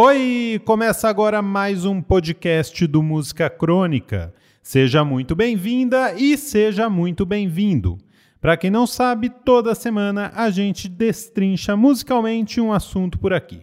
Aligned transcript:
Oi, 0.00 0.60
começa 0.64 1.08
agora 1.08 1.42
mais 1.42 1.84
um 1.84 2.00
podcast 2.00 2.86
do 2.86 3.02
Música 3.02 3.50
Crônica. 3.50 4.32
Seja 4.62 5.04
muito 5.04 5.34
bem-vinda 5.34 6.14
e 6.14 6.38
seja 6.38 6.88
muito 6.88 7.26
bem-vindo. 7.26 7.98
Para 8.40 8.56
quem 8.56 8.70
não 8.70 8.86
sabe, 8.86 9.28
toda 9.28 9.74
semana 9.74 10.30
a 10.36 10.50
gente 10.50 10.88
destrincha 10.88 11.76
musicalmente 11.76 12.60
um 12.60 12.72
assunto 12.72 13.18
por 13.18 13.32
aqui. 13.32 13.62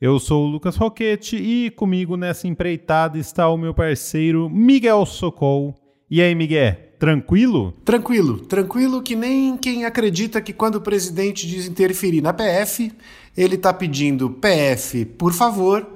Eu 0.00 0.20
sou 0.20 0.44
o 0.44 0.48
Lucas 0.48 0.76
Roquete 0.76 1.34
e 1.34 1.70
comigo 1.70 2.16
nessa 2.16 2.46
empreitada 2.46 3.18
está 3.18 3.48
o 3.48 3.58
meu 3.58 3.74
parceiro 3.74 4.48
Miguel 4.48 5.04
Socol. 5.04 5.74
E 6.08 6.22
aí, 6.22 6.36
Miguel, 6.36 6.76
tranquilo? 7.00 7.72
Tranquilo, 7.84 8.38
tranquilo 8.38 9.02
que 9.02 9.16
nem 9.16 9.56
quem 9.56 9.84
acredita 9.84 10.40
que 10.40 10.52
quando 10.52 10.76
o 10.76 10.80
presidente 10.80 11.48
diz 11.48 11.66
interferir 11.66 12.20
na 12.20 12.32
PF, 12.32 12.92
ele 13.36 13.56
está 13.56 13.72
pedindo 13.72 14.30
PF, 14.30 15.04
por 15.04 15.32
favor, 15.32 15.86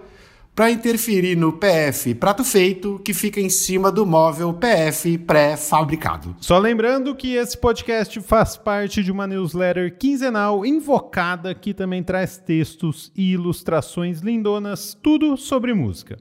para 0.59 0.73
interferir 0.73 1.37
no 1.37 1.52
PF 1.52 2.16
prato 2.16 2.42
feito 2.42 3.01
que 3.05 3.15
fica 3.15 3.41
em 3.41 3.48
cima 3.48 3.92
do 3.92 4.05
móvel 4.05 4.52
PF 4.52 5.16
pré-fabricado. 5.19 6.34
Só 6.41 6.59
lembrando 6.59 7.15
que 7.15 7.37
esse 7.37 7.56
podcast 7.56 8.20
faz 8.23 8.56
parte 8.56 9.05
de 9.05 9.12
uma 9.12 9.29
newsletter 9.29 9.96
quinzenal 9.96 10.66
invocada 10.66 11.55
que 11.55 11.73
também 11.73 12.02
traz 12.02 12.38
textos 12.38 13.12
e 13.15 13.34
ilustrações 13.34 14.18
lindonas, 14.18 14.98
tudo 15.01 15.37
sobre 15.37 15.73
música. 15.73 16.18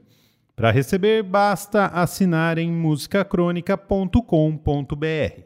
Para 0.54 0.70
receber, 0.70 1.24
basta 1.24 1.86
assinar 1.86 2.58
em 2.58 2.70
musicacronica.com.br. 2.70 5.42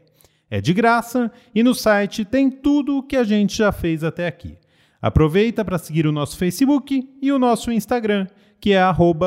É 0.51 0.61
de 0.61 0.75
graça 0.75 1.33
e 1.55 1.63
no 1.63 1.75
site 1.75 2.27
tem 2.27 2.51
tudo 2.51 2.99
o 2.99 3.03
que 3.03 3.17
a 3.17 3.25
gente 3.25 3.57
já 3.57 3.73
fez 3.73 4.05
até 4.05 4.27
aqui. 4.27 4.59
Aproveita 5.03 5.65
para 5.65 5.79
seguir 5.79 6.07
o 6.07 6.13
nosso 6.13 6.37
Facebook 6.37 7.09
e 7.21 7.33
o 7.33 7.39
nosso 7.39 7.73
Instagram, 7.73 8.29
que 8.61 8.73
é 8.73 8.81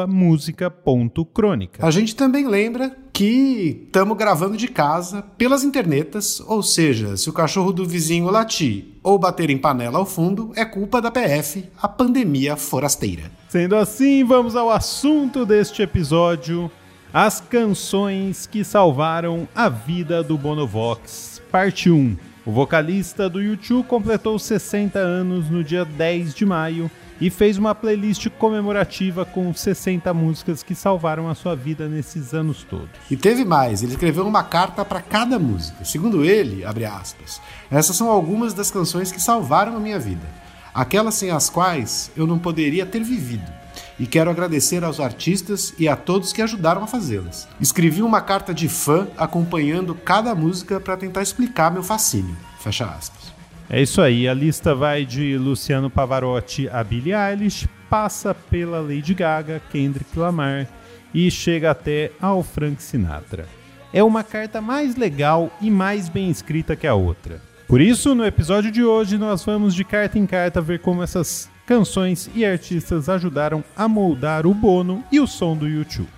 música.crônica. 0.08 1.86
A 1.86 1.92
gente 1.92 2.16
também 2.16 2.48
lembra 2.48 2.96
que 3.12 3.84
estamos 3.86 4.18
gravando 4.18 4.56
de 4.56 4.70
casa 4.70 5.22
pelas 5.38 5.66
internetas, 5.66 6.40
ou 6.40 6.64
seja, 6.64 7.18
se 7.18 7.30
o 7.30 7.34
cachorro 7.34 7.74
do 7.74 7.86
vizinho 7.86 8.30
latir 8.30 8.86
ou 9.04 9.20
bater 9.20 9.50
em 9.50 9.58
panela 9.58 10.00
ao 10.00 10.06
fundo, 10.06 10.54
é 10.56 10.64
culpa 10.64 11.02
da 11.02 11.12
PF, 11.12 11.66
a 11.82 11.90
pandemia 11.90 12.56
forasteira. 12.56 13.30
Sendo 13.50 13.76
assim, 13.76 14.24
vamos 14.24 14.56
ao 14.56 14.70
assunto 14.70 15.46
deste 15.46 15.82
episódio: 15.82 16.72
as 17.14 17.42
canções 17.42 18.48
que 18.48 18.64
salvaram 18.64 19.46
a 19.54 19.68
vida 19.68 20.24
do 20.24 20.38
Bonovox, 20.38 21.42
parte 21.52 21.90
1. 21.90 22.16
O 22.46 22.52
vocalista 22.52 23.28
do 23.28 23.42
YouTube 23.42 23.88
completou 23.88 24.38
60 24.38 25.00
anos 25.00 25.50
no 25.50 25.64
dia 25.64 25.84
10 25.84 26.36
de 26.36 26.46
maio 26.46 26.92
e 27.20 27.32
fez 27.32 27.58
uma 27.58 27.74
playlist 27.74 28.30
comemorativa 28.38 29.26
com 29.26 29.52
60 29.52 30.14
músicas 30.14 30.62
que 30.62 30.76
salvaram 30.76 31.28
a 31.28 31.34
sua 31.34 31.56
vida 31.56 31.88
nesses 31.88 32.36
anos 32.36 32.64
todos. 32.64 32.90
E 33.10 33.18
teve 33.18 33.44
mais, 33.44 33.82
ele 33.82 33.94
escreveu 33.94 34.28
uma 34.28 34.44
carta 34.44 34.86
para 34.86 35.02
cada 35.02 35.40
música. 35.40 35.84
Segundo 35.84 36.24
ele, 36.24 36.64
abre 36.64 36.86
aspas, 36.86 37.42
essas 37.72 37.96
são 37.96 38.12
algumas 38.12 38.54
das 38.54 38.70
canções 38.70 39.12
que 39.12 39.20
salvaram 39.20 39.76
a 39.76 39.80
minha 39.80 39.98
vida, 39.98 40.28
aquelas 40.72 41.16
sem 41.16 41.32
as 41.32 41.50
quais 41.50 42.12
eu 42.16 42.28
não 42.28 42.38
poderia 42.38 42.86
ter 42.86 43.04
vivido. 43.04 43.65
E 44.00 44.06
quero 44.06 44.30
agradecer 44.30 44.84
aos 44.84 45.00
artistas 45.00 45.74
e 45.80 45.88
a 45.88 45.96
todos 45.96 46.34
que 46.34 46.42
ajudaram 46.42 46.84
a 46.84 46.88
fazê-las. 46.88 47.48
Escrevi 47.62 48.02
uma 48.02 48.20
carta 48.20 48.54
de 48.54 48.68
fã 48.68 49.08
acompanhando 49.18 49.96
cada 49.96 50.36
música 50.36 50.80
para 50.80 50.98
tentar 50.98 51.22
explicar 51.22 51.72
meu 51.72 51.84
fascínio. 51.84 52.36
Fecha 52.60 52.86
aspas. 52.86 53.34
É 53.70 53.82
isso 53.82 54.02
aí, 54.02 54.28
a 54.28 54.34
lista 54.34 54.76
vai 54.76 55.06
de 55.06 55.38
Luciano 55.38 55.90
Pavarotti 55.90 56.70
a 56.70 56.84
Billie 56.84 57.14
Eilish, 57.14 57.68
passa 57.90 58.34
pela 58.34 58.80
Lady 58.80 59.14
Gaga, 59.14 59.62
Kendrick 59.72 60.18
Lamar 60.18 60.68
e 61.14 61.32
chega 61.32 61.72
até 61.72 62.12
ao 62.22 62.44
Frank 62.44 62.84
Sinatra. 62.84 63.48
É 63.94 64.04
uma 64.04 64.24
carta 64.24 64.62
mais 64.62 64.96
legal 64.96 65.50
e 65.62 65.72
mais 65.72 66.10
bem 66.10 66.30
escrita 66.30 66.76
que 66.76 66.86
a 66.86 66.94
outra. 66.94 67.42
Por 67.68 67.82
isso, 67.82 68.14
no 68.14 68.26
episódio 68.26 68.70
de 68.70 68.84
hoje, 68.84 69.18
nós 69.18 69.44
vamos 69.44 69.74
de 69.74 69.84
carta 69.84 70.20
em 70.20 70.28
carta 70.28 70.62
ver 70.62 70.80
como 70.80 71.02
essas 71.02 71.50
canções 71.66 72.30
e 72.36 72.46
artistas 72.46 73.10
ajudaram 73.10 73.64
a 73.76 73.88
moldar 73.88 74.46
o 74.46 74.54
Bono 74.54 75.04
e 75.12 75.20
o 75.20 75.28
som 75.28 75.58
do 75.58 75.68
YouTube. 75.68 76.10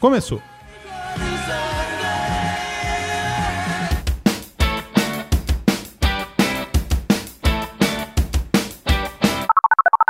Começou! 0.00 0.42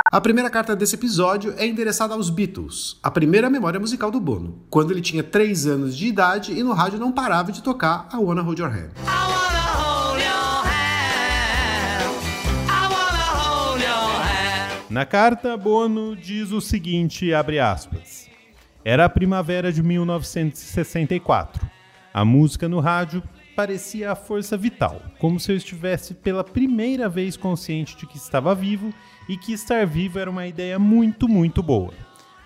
A 0.09 0.21
primeira 0.21 0.49
carta 0.49 0.75
desse 0.75 0.95
episódio 0.95 1.53
é 1.57 1.67
endereçada 1.67 2.15
aos 2.15 2.31
Beatles, 2.31 2.97
a 3.03 3.11
primeira 3.11 3.51
memória 3.51 3.79
musical 3.79 4.09
do 4.09 4.19
Bono, 4.19 4.63
quando 4.67 4.91
ele 4.91 5.01
tinha 5.01 5.21
3 5.21 5.67
anos 5.67 5.95
de 5.95 6.07
idade 6.07 6.53
e 6.53 6.63
no 6.63 6.73
rádio 6.73 6.97
não 6.97 7.11
parava 7.11 7.51
de 7.51 7.61
tocar 7.61 8.07
a 8.11 8.17
Wanna 8.17 8.41
Hold 8.41 8.59
Your 8.59 8.71
Hand. 8.71 9.36
Na 14.89 15.05
carta, 15.05 15.57
Bono 15.57 16.15
diz 16.15 16.51
o 16.51 16.61
seguinte, 16.61 17.33
abre 17.33 17.59
aspas. 17.59 18.29
Era 18.85 19.03
a 19.03 19.09
primavera 19.09 19.69
de 19.69 19.83
1964. 19.83 21.69
A 22.13 22.23
música 22.23 22.69
no 22.69 22.79
rádio 22.79 23.21
parecia 23.53 24.13
a 24.13 24.15
força 24.15 24.55
vital, 24.55 25.01
como 25.19 25.41
se 25.41 25.51
eu 25.51 25.57
estivesse 25.57 26.13
pela 26.13 26.41
primeira 26.41 27.09
vez 27.09 27.35
consciente 27.35 27.97
de 27.97 28.07
que 28.07 28.15
estava 28.15 28.55
vivo 28.55 28.93
e 29.27 29.35
que 29.35 29.51
estar 29.51 29.85
vivo 29.85 30.19
era 30.19 30.31
uma 30.31 30.47
ideia 30.47 30.79
muito, 30.79 31.27
muito 31.27 31.61
boa. 31.61 31.93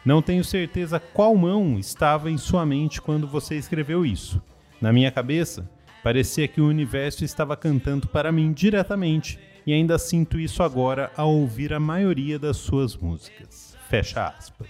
Não 0.03 0.19
tenho 0.19 0.44
certeza 0.44 1.00
qual 1.00 1.35
mão 1.35 1.78
estava 1.78 2.31
em 2.31 2.40
sua 2.40 2.66
mente 2.66 3.00
quando 3.00 3.28
você 3.28 3.56
escreveu 3.56 4.03
isso. 4.03 4.41
Na 4.81 4.91
minha 4.91 5.12
cabeça, 5.12 5.69
parecia 6.03 6.47
que 6.47 6.59
o 6.59 6.68
universo 6.68 7.23
estava 7.23 7.56
cantando 7.56 8.08
para 8.08 8.31
mim 8.31 8.52
diretamente 8.52 9.40
e 9.66 9.73
ainda 9.73 9.97
sinto 9.97 10.39
isso 10.39 10.63
agora 10.63 11.11
ao 11.16 11.31
ouvir 11.31 11.73
a 11.73 11.79
maioria 11.79 12.38
das 12.39 12.57
suas 12.57 12.95
músicas. 12.95 13.75
Fecha 13.89 14.27
aspas. 14.27 14.67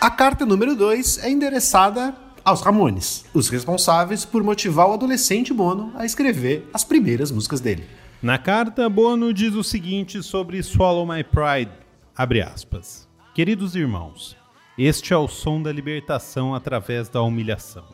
A 0.00 0.10
carta 0.10 0.46
número 0.46 0.76
2 0.76 1.24
é 1.24 1.30
endereçada 1.30 2.14
aos 2.44 2.62
Ramones, 2.62 3.24
os 3.34 3.48
responsáveis 3.48 4.24
por 4.24 4.42
motivar 4.42 4.88
o 4.88 4.94
adolescente 4.94 5.52
Bono 5.52 5.92
a 5.96 6.06
escrever 6.06 6.68
as 6.72 6.84
primeiras 6.84 7.30
músicas 7.30 7.60
dele. 7.60 7.84
Na 8.22 8.38
carta, 8.38 8.88
Bono 8.88 9.34
diz 9.34 9.54
o 9.54 9.62
seguinte 9.62 10.22
sobre 10.22 10.62
Swallow 10.62 11.06
My 11.06 11.22
Pride, 11.22 11.72
abre 12.16 12.40
aspas. 12.40 13.08
Queridos 13.34 13.76
irmãos, 13.76 14.36
este 14.78 15.12
é 15.12 15.16
o 15.16 15.26
som 15.26 15.60
da 15.60 15.72
libertação 15.72 16.54
através 16.54 17.08
da 17.08 17.20
humilhação. 17.20 17.84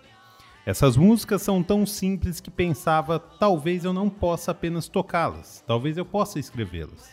Essas 0.66 0.98
músicas 0.98 1.40
são 1.40 1.62
tão 1.62 1.86
simples 1.86 2.40
que 2.40 2.50
pensava, 2.50 3.18
talvez 3.18 3.86
eu 3.86 3.92
não 3.94 4.10
possa 4.10 4.50
apenas 4.50 4.86
tocá-las, 4.86 5.64
talvez 5.66 5.96
eu 5.96 6.04
possa 6.04 6.38
escrevê-las. 6.38 7.08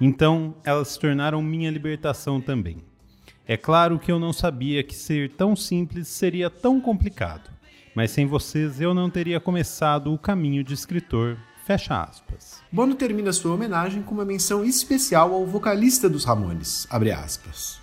Então, 0.00 0.56
elas 0.64 0.88
se 0.88 0.98
tornaram 0.98 1.40
minha 1.40 1.70
libertação 1.70 2.40
também. 2.40 2.78
É 3.46 3.56
claro 3.56 4.00
que 4.00 4.10
eu 4.10 4.18
não 4.18 4.32
sabia 4.32 4.82
que 4.82 4.94
ser 4.96 5.30
tão 5.34 5.54
simples 5.54 6.08
seria 6.08 6.50
tão 6.50 6.80
complicado, 6.80 7.50
mas 7.94 8.10
sem 8.10 8.26
vocês 8.26 8.80
eu 8.80 8.92
não 8.92 9.08
teria 9.08 9.38
começado 9.38 10.12
o 10.12 10.18
caminho 10.18 10.64
de 10.64 10.74
escritor. 10.74 11.36
Fecha 11.64 12.02
aspas. 12.02 12.60
Bono 12.70 12.96
termina 12.96 13.32
sua 13.32 13.54
homenagem 13.54 14.02
com 14.02 14.12
uma 14.12 14.24
menção 14.24 14.64
especial 14.64 15.32
ao 15.32 15.46
vocalista 15.46 16.10
dos 16.10 16.24
Ramones, 16.24 16.86
abre 16.90 17.12
aspas. 17.12 17.80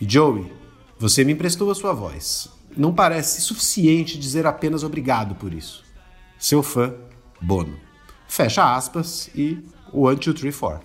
E 0.00 0.08
Joey, 0.08 0.52
você 0.98 1.24
me 1.24 1.32
emprestou 1.32 1.70
a 1.70 1.74
sua 1.74 1.92
voz. 1.92 2.48
Não 2.76 2.92
parece 2.92 3.40
suficiente 3.40 4.18
dizer 4.18 4.46
apenas 4.46 4.82
obrigado 4.82 5.34
por 5.34 5.52
isso. 5.52 5.84
Seu 6.38 6.62
fã, 6.62 6.94
Bono. 7.40 7.78
Fecha 8.26 8.74
aspas 8.74 9.28
e 9.34 9.58
1, 9.92 10.14
2, 10.14 10.40
3, 10.40 10.56
4. 10.56 10.84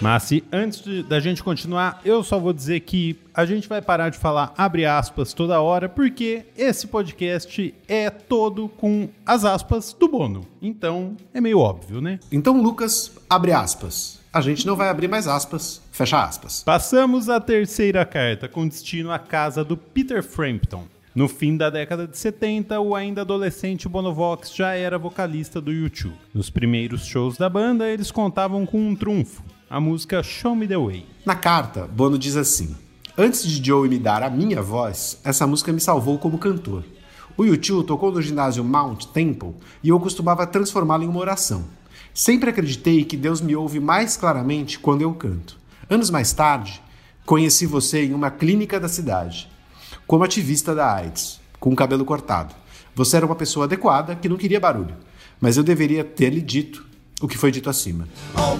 Mas 0.00 0.22
se 0.24 0.44
antes 0.52 0.82
de, 0.82 1.02
da 1.02 1.18
gente 1.18 1.42
continuar, 1.42 2.00
eu 2.04 2.22
só 2.22 2.38
vou 2.38 2.52
dizer 2.52 2.80
que 2.80 3.18
a 3.34 3.44
gente 3.46 3.68
vai 3.68 3.80
parar 3.80 4.10
de 4.10 4.18
falar 4.18 4.52
abre 4.56 4.84
aspas 4.84 5.32
toda 5.32 5.60
hora, 5.60 5.88
porque 5.88 6.44
esse 6.56 6.86
podcast 6.86 7.74
é 7.88 8.10
todo 8.10 8.68
com 8.68 9.08
as 9.24 9.44
aspas 9.44 9.96
do 9.98 10.06
Bono. 10.06 10.46
Então 10.60 11.16
é 11.32 11.40
meio 11.40 11.58
óbvio, 11.58 12.00
né? 12.00 12.20
Então, 12.30 12.60
Lucas, 12.60 13.12
abre 13.28 13.52
aspas. 13.52 14.20
A 14.36 14.42
gente 14.42 14.66
não 14.66 14.76
vai 14.76 14.90
abrir 14.90 15.08
mais 15.08 15.26
aspas, 15.26 15.80
fecha 15.90 16.22
aspas. 16.22 16.62
Passamos 16.62 17.30
à 17.30 17.40
terceira 17.40 18.04
carta, 18.04 18.46
com 18.46 18.68
destino 18.68 19.10
à 19.10 19.18
casa 19.18 19.64
do 19.64 19.78
Peter 19.78 20.22
Frampton. 20.22 20.84
No 21.14 21.26
fim 21.26 21.56
da 21.56 21.70
década 21.70 22.06
de 22.06 22.18
70, 22.18 22.78
o 22.78 22.94
ainda 22.94 23.22
adolescente 23.22 23.88
Bonovox 23.88 24.54
já 24.54 24.74
era 24.74 24.98
vocalista 24.98 25.58
do 25.58 25.72
YouTube. 25.72 26.14
Nos 26.34 26.50
primeiros 26.50 27.06
shows 27.06 27.38
da 27.38 27.48
banda, 27.48 27.88
eles 27.88 28.10
contavam 28.10 28.66
com 28.66 28.78
um 28.78 28.94
trunfo, 28.94 29.42
a 29.70 29.80
música 29.80 30.22
Show 30.22 30.54
Me 30.54 30.68
The 30.68 30.76
Way. 30.76 31.06
Na 31.24 31.34
carta, 31.34 31.88
Bono 31.90 32.18
diz 32.18 32.36
assim: 32.36 32.76
Antes 33.16 33.42
de 33.42 33.66
Joey 33.66 33.88
me 33.88 33.98
dar 33.98 34.22
a 34.22 34.28
minha 34.28 34.60
voz, 34.60 35.18
essa 35.24 35.46
música 35.46 35.72
me 35.72 35.80
salvou 35.80 36.18
como 36.18 36.36
cantor. 36.36 36.84
O 37.38 37.44
YouTube 37.46 37.86
tocou 37.86 38.12
no 38.12 38.20
ginásio 38.20 38.62
Mount 38.62 39.06
Temple 39.06 39.54
e 39.82 39.88
eu 39.88 39.98
costumava 39.98 40.46
transformá-lo 40.46 41.04
em 41.04 41.08
uma 41.08 41.20
oração. 41.20 41.64
Sempre 42.16 42.48
acreditei 42.48 43.04
que 43.04 43.14
Deus 43.14 43.42
me 43.42 43.54
ouve 43.54 43.78
mais 43.78 44.16
claramente 44.16 44.78
quando 44.78 45.02
eu 45.02 45.12
canto. 45.12 45.58
Anos 45.90 46.08
mais 46.08 46.32
tarde, 46.32 46.82
conheci 47.26 47.66
você 47.66 48.06
em 48.06 48.14
uma 48.14 48.30
clínica 48.30 48.80
da 48.80 48.88
cidade, 48.88 49.50
como 50.06 50.24
ativista 50.24 50.74
da 50.74 50.94
AIDS, 50.94 51.38
com 51.60 51.74
o 51.74 51.76
cabelo 51.76 52.06
cortado. 52.06 52.54
Você 52.94 53.18
era 53.18 53.26
uma 53.26 53.36
pessoa 53.36 53.66
adequada 53.66 54.16
que 54.16 54.30
não 54.30 54.38
queria 54.38 54.58
barulho, 54.58 54.96
mas 55.38 55.58
eu 55.58 55.62
deveria 55.62 56.02
ter 56.02 56.30
lhe 56.30 56.40
dito 56.40 56.86
o 57.20 57.28
que 57.28 57.36
foi 57.36 57.50
dito 57.52 57.68
acima. 57.68 58.08
Oh, 58.34 58.56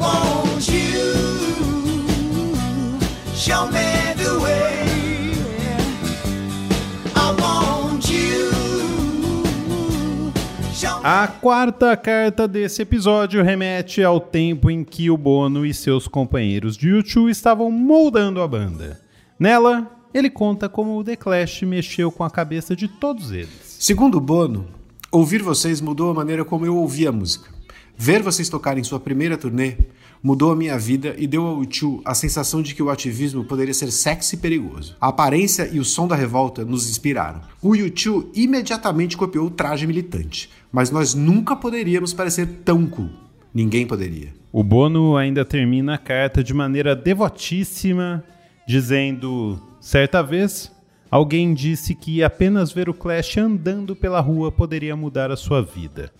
A 11.08 11.28
quarta 11.28 11.96
carta 11.96 12.48
desse 12.48 12.82
episódio 12.82 13.40
remete 13.40 14.02
ao 14.02 14.18
tempo 14.18 14.68
em 14.68 14.82
que 14.82 15.08
o 15.08 15.16
Bono 15.16 15.64
e 15.64 15.72
seus 15.72 16.08
companheiros 16.08 16.76
de 16.76 16.88
YouTube 16.88 17.30
estavam 17.30 17.70
moldando 17.70 18.42
a 18.42 18.48
banda. 18.48 19.00
Nela, 19.38 19.88
ele 20.12 20.28
conta 20.28 20.68
como 20.68 20.98
o 20.98 21.04
The 21.04 21.14
Clash 21.14 21.62
mexeu 21.62 22.10
com 22.10 22.24
a 22.24 22.28
cabeça 22.28 22.74
de 22.74 22.88
todos 22.88 23.30
eles. 23.30 23.76
Segundo 23.78 24.18
o 24.18 24.20
Bono, 24.20 24.66
ouvir 25.12 25.42
vocês 25.42 25.80
mudou 25.80 26.10
a 26.10 26.14
maneira 26.14 26.44
como 26.44 26.66
eu 26.66 26.76
ouvia 26.76 27.10
a 27.10 27.12
música. 27.12 27.54
Ver 27.96 28.20
vocês 28.20 28.48
tocarem 28.48 28.82
sua 28.82 28.98
primeira 28.98 29.38
turnê 29.38 29.76
mudou 30.22 30.52
a 30.52 30.56
minha 30.56 30.78
vida 30.78 31.14
e 31.18 31.26
deu 31.26 31.44
ao 31.46 31.64
Tio 31.64 32.00
a 32.04 32.14
sensação 32.14 32.62
de 32.62 32.74
que 32.74 32.82
o 32.82 32.90
ativismo 32.90 33.44
poderia 33.44 33.74
ser 33.74 33.90
sexy 33.90 34.36
e 34.36 34.38
perigoso. 34.38 34.96
A 35.00 35.08
aparência 35.08 35.68
e 35.72 35.78
o 35.78 35.84
som 35.84 36.08
da 36.08 36.16
revolta 36.16 36.64
nos 36.64 36.88
inspiraram. 36.90 37.40
O 37.62 37.74
YouTube 37.74 38.30
imediatamente 38.34 39.16
copiou 39.16 39.46
o 39.46 39.50
traje 39.50 39.86
militante, 39.86 40.50
mas 40.72 40.90
nós 40.90 41.14
nunca 41.14 41.54
poderíamos 41.54 42.12
parecer 42.12 42.46
tão 42.64 42.86
cool. 42.86 43.10
Ninguém 43.54 43.86
poderia. 43.86 44.34
O 44.52 44.62
Bono 44.62 45.16
ainda 45.16 45.44
termina 45.44 45.94
a 45.94 45.98
carta 45.98 46.42
de 46.42 46.52
maneira 46.52 46.94
devotíssima, 46.94 48.22
dizendo: 48.66 49.58
Certa 49.80 50.22
vez, 50.22 50.70
alguém 51.10 51.54
disse 51.54 51.94
que 51.94 52.22
apenas 52.22 52.72
ver 52.72 52.88
o 52.88 52.94
Clash 52.94 53.38
andando 53.38 53.94
pela 53.94 54.20
rua 54.20 54.50
poderia 54.50 54.96
mudar 54.96 55.30
a 55.30 55.36
sua 55.36 55.62
vida. 55.62 56.12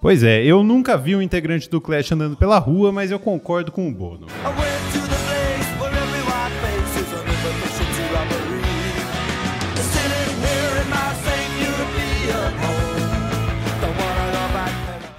Pois 0.00 0.22
é, 0.22 0.44
eu 0.44 0.62
nunca 0.62 0.96
vi 0.96 1.16
um 1.16 1.20
integrante 1.20 1.68
do 1.68 1.80
Clash 1.80 2.12
andando 2.12 2.36
pela 2.36 2.56
rua, 2.58 2.92
mas 2.92 3.10
eu 3.10 3.18
concordo 3.18 3.72
com 3.72 3.88
o 3.88 3.92
Bono. 3.92 4.28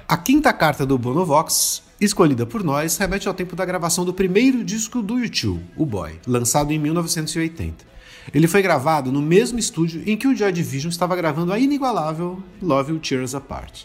A 0.08 0.18
quinta 0.18 0.54
carta 0.54 0.86
do 0.86 0.98
Bono 0.98 1.26
Vox, 1.26 1.84
escolhida 2.00 2.46
por 2.46 2.64
nós, 2.64 2.98
remete 2.98 3.28
ao 3.28 3.34
tempo 3.34 3.58
da 3.58 3.66
gravação 3.66 4.06
do 4.06 4.14
primeiro 4.14 4.64
disco 4.64 5.02
do 5.02 5.20
YouTube, 5.20 5.62
O 5.76 5.86
Boy, 5.86 6.14
lançado 6.26 6.72
em 6.72 6.80
1980. 6.80 7.84
Ele 8.34 8.48
foi 8.48 8.62
gravado 8.62 9.12
no 9.12 9.22
mesmo 9.22 9.60
estúdio 9.60 10.04
em 10.06 10.16
que 10.16 10.28
o 10.28 10.36
Joy 10.36 10.54
Division 10.54 10.90
estava 10.90 11.18
gravando 11.18 11.52
a 11.52 11.60
inigualável 11.60 12.42
Love 12.62 12.94
Will 12.94 13.02
Tear 13.02 13.24
Us 13.24 13.36
Apart. 13.36 13.84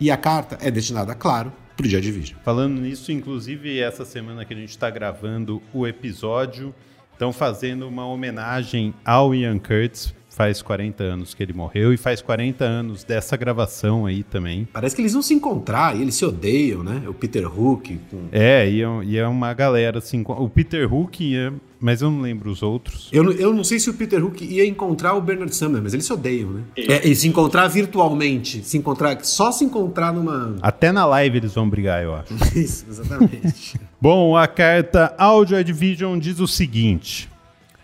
E 0.00 0.10
a 0.10 0.16
carta 0.16 0.58
é 0.60 0.70
destinada, 0.70 1.14
claro, 1.14 1.52
para 1.76 1.86
o 1.86 1.88
Joy 1.88 2.00
Division. 2.00 2.38
Falando 2.42 2.80
nisso, 2.80 3.12
inclusive 3.12 3.78
essa 3.78 4.04
semana 4.04 4.44
que 4.44 4.54
a 4.54 4.56
gente 4.56 4.70
está 4.70 4.90
gravando 4.90 5.62
o 5.72 5.86
episódio, 5.86 6.74
estão 7.12 7.32
fazendo 7.32 7.86
uma 7.86 8.06
homenagem 8.06 8.94
ao 9.04 9.34
Ian 9.34 9.58
Curtis 9.58 10.14
faz 10.36 10.60
40 10.60 11.02
anos 11.02 11.32
que 11.32 11.42
ele 11.42 11.54
morreu 11.54 11.94
e 11.94 11.96
faz 11.96 12.20
40 12.20 12.62
anos 12.62 13.02
dessa 13.02 13.38
gravação 13.38 14.04
aí 14.04 14.22
também. 14.22 14.68
Parece 14.70 14.94
que 14.94 15.00
eles 15.00 15.14
vão 15.14 15.22
se 15.22 15.32
encontrar 15.32 15.96
e 15.96 16.02
eles 16.02 16.14
se 16.14 16.26
odeiam, 16.26 16.82
né? 16.82 17.02
O 17.08 17.14
Peter 17.14 17.46
Hook. 17.46 17.98
Com... 18.10 18.28
É, 18.30 18.68
e 18.68 18.82
é, 18.82 18.86
e 19.02 19.16
é 19.16 19.26
uma 19.26 19.54
galera 19.54 19.96
assim. 19.98 20.22
O 20.26 20.48
Peter 20.50 20.92
Hook 20.92 21.24
ia. 21.24 21.54
Mas 21.80 22.02
eu 22.02 22.10
não 22.10 22.20
lembro 22.20 22.50
os 22.50 22.62
outros. 22.62 23.08
Eu, 23.12 23.32
eu 23.32 23.52
não 23.52 23.64
sei 23.64 23.78
se 23.78 23.88
o 23.88 23.94
Peter 23.94 24.22
Hook 24.22 24.44
ia 24.44 24.66
encontrar 24.66 25.14
o 25.14 25.20
Bernard 25.20 25.54
Sumner, 25.54 25.82
mas 25.82 25.92
eles 25.92 26.06
se 26.06 26.12
odeiam, 26.12 26.50
né? 26.50 26.62
É, 26.76 27.08
e 27.08 27.14
se 27.14 27.28
encontrar 27.28 27.68
virtualmente. 27.68 28.62
Se 28.62 28.76
encontrar. 28.76 29.18
Só 29.24 29.50
se 29.52 29.64
encontrar 29.64 30.12
numa. 30.12 30.56
Até 30.60 30.92
na 30.92 31.06
live 31.06 31.38
eles 31.38 31.54
vão 31.54 31.68
brigar, 31.68 32.02
eu 32.02 32.14
acho. 32.14 32.34
Isso, 32.54 32.84
exatamente. 32.88 33.80
Bom, 33.98 34.36
a 34.36 34.46
carta 34.46 35.14
Audio 35.16 35.62
Division 35.64 36.18
diz 36.18 36.40
o 36.40 36.46
seguinte. 36.46 37.28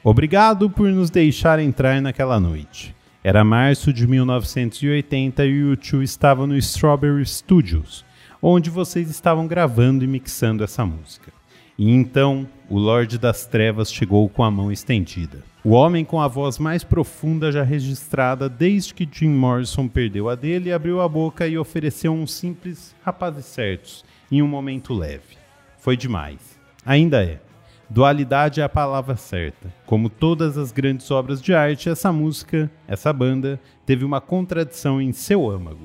Obrigado 0.05 0.69
por 0.69 0.89
nos 0.89 1.11
deixar 1.11 1.61
entrar 1.61 2.03
naquela 2.03 2.41
noite. 2.41 2.93
Era 3.23 3.45
março 3.45 3.93
de 3.93 4.05
1980 4.05 5.47
e 5.47 5.63
o 5.63 5.77
U2 5.77 6.03
estava 6.03 6.45
no 6.45 6.57
Strawberry 6.57 7.25
Studios, 7.25 8.05
onde 8.43 8.69
vocês 8.69 9.09
estavam 9.09 9.47
gravando 9.47 10.03
e 10.03 10.09
mixando 10.09 10.65
essa 10.65 10.85
música. 10.85 11.33
E 11.79 11.89
então 11.89 12.49
o 12.69 12.79
Lorde 12.79 13.17
das 13.17 13.47
Trevas 13.47 13.93
chegou 13.93 14.29
com 14.29 14.43
a 14.43 14.51
mão 14.51 14.73
estendida. 14.73 15.39
O 15.65 15.71
homem 15.71 16.05
com 16.05 16.21
a 16.21 16.27
voz 16.27 16.59
mais 16.59 16.83
profunda 16.83 17.53
já 17.53 17.63
registrada 17.63 18.49
desde 18.49 18.93
que 18.93 19.09
Jim 19.09 19.29
Morrison 19.29 19.87
perdeu 19.87 20.29
a 20.29 20.35
dele 20.35 20.73
abriu 20.73 21.01
a 21.01 21.09
boca 21.09 21.47
e 21.47 21.57
ofereceu 21.57 22.13
um 22.13 22.27
simples 22.27 22.93
rapazes 23.05 23.45
certos 23.45 24.05
em 24.33 24.43
um 24.43 24.49
momento 24.49 24.93
leve. 24.95 25.39
Foi 25.79 25.97
demais. 25.97 26.59
Ainda 26.85 27.23
é. 27.23 27.52
Dualidade 27.93 28.59
é 28.59 28.65
a 28.65 28.71
palavra 28.71 29.17
certa. 29.17 29.71
Como 29.85 30.09
todas 30.09 30.56
as 30.56 30.73
grandes 30.73 31.11
obras 31.11 31.43
de 31.43 31.53
arte, 31.53 31.91
essa 31.91 32.11
música, 32.11 32.71
essa 32.89 33.12
banda, 33.12 33.61
teve 33.85 34.03
uma 34.03 34.19
contradição 34.19 34.99
em 34.99 35.12
seu 35.12 35.50
âmago. 35.50 35.85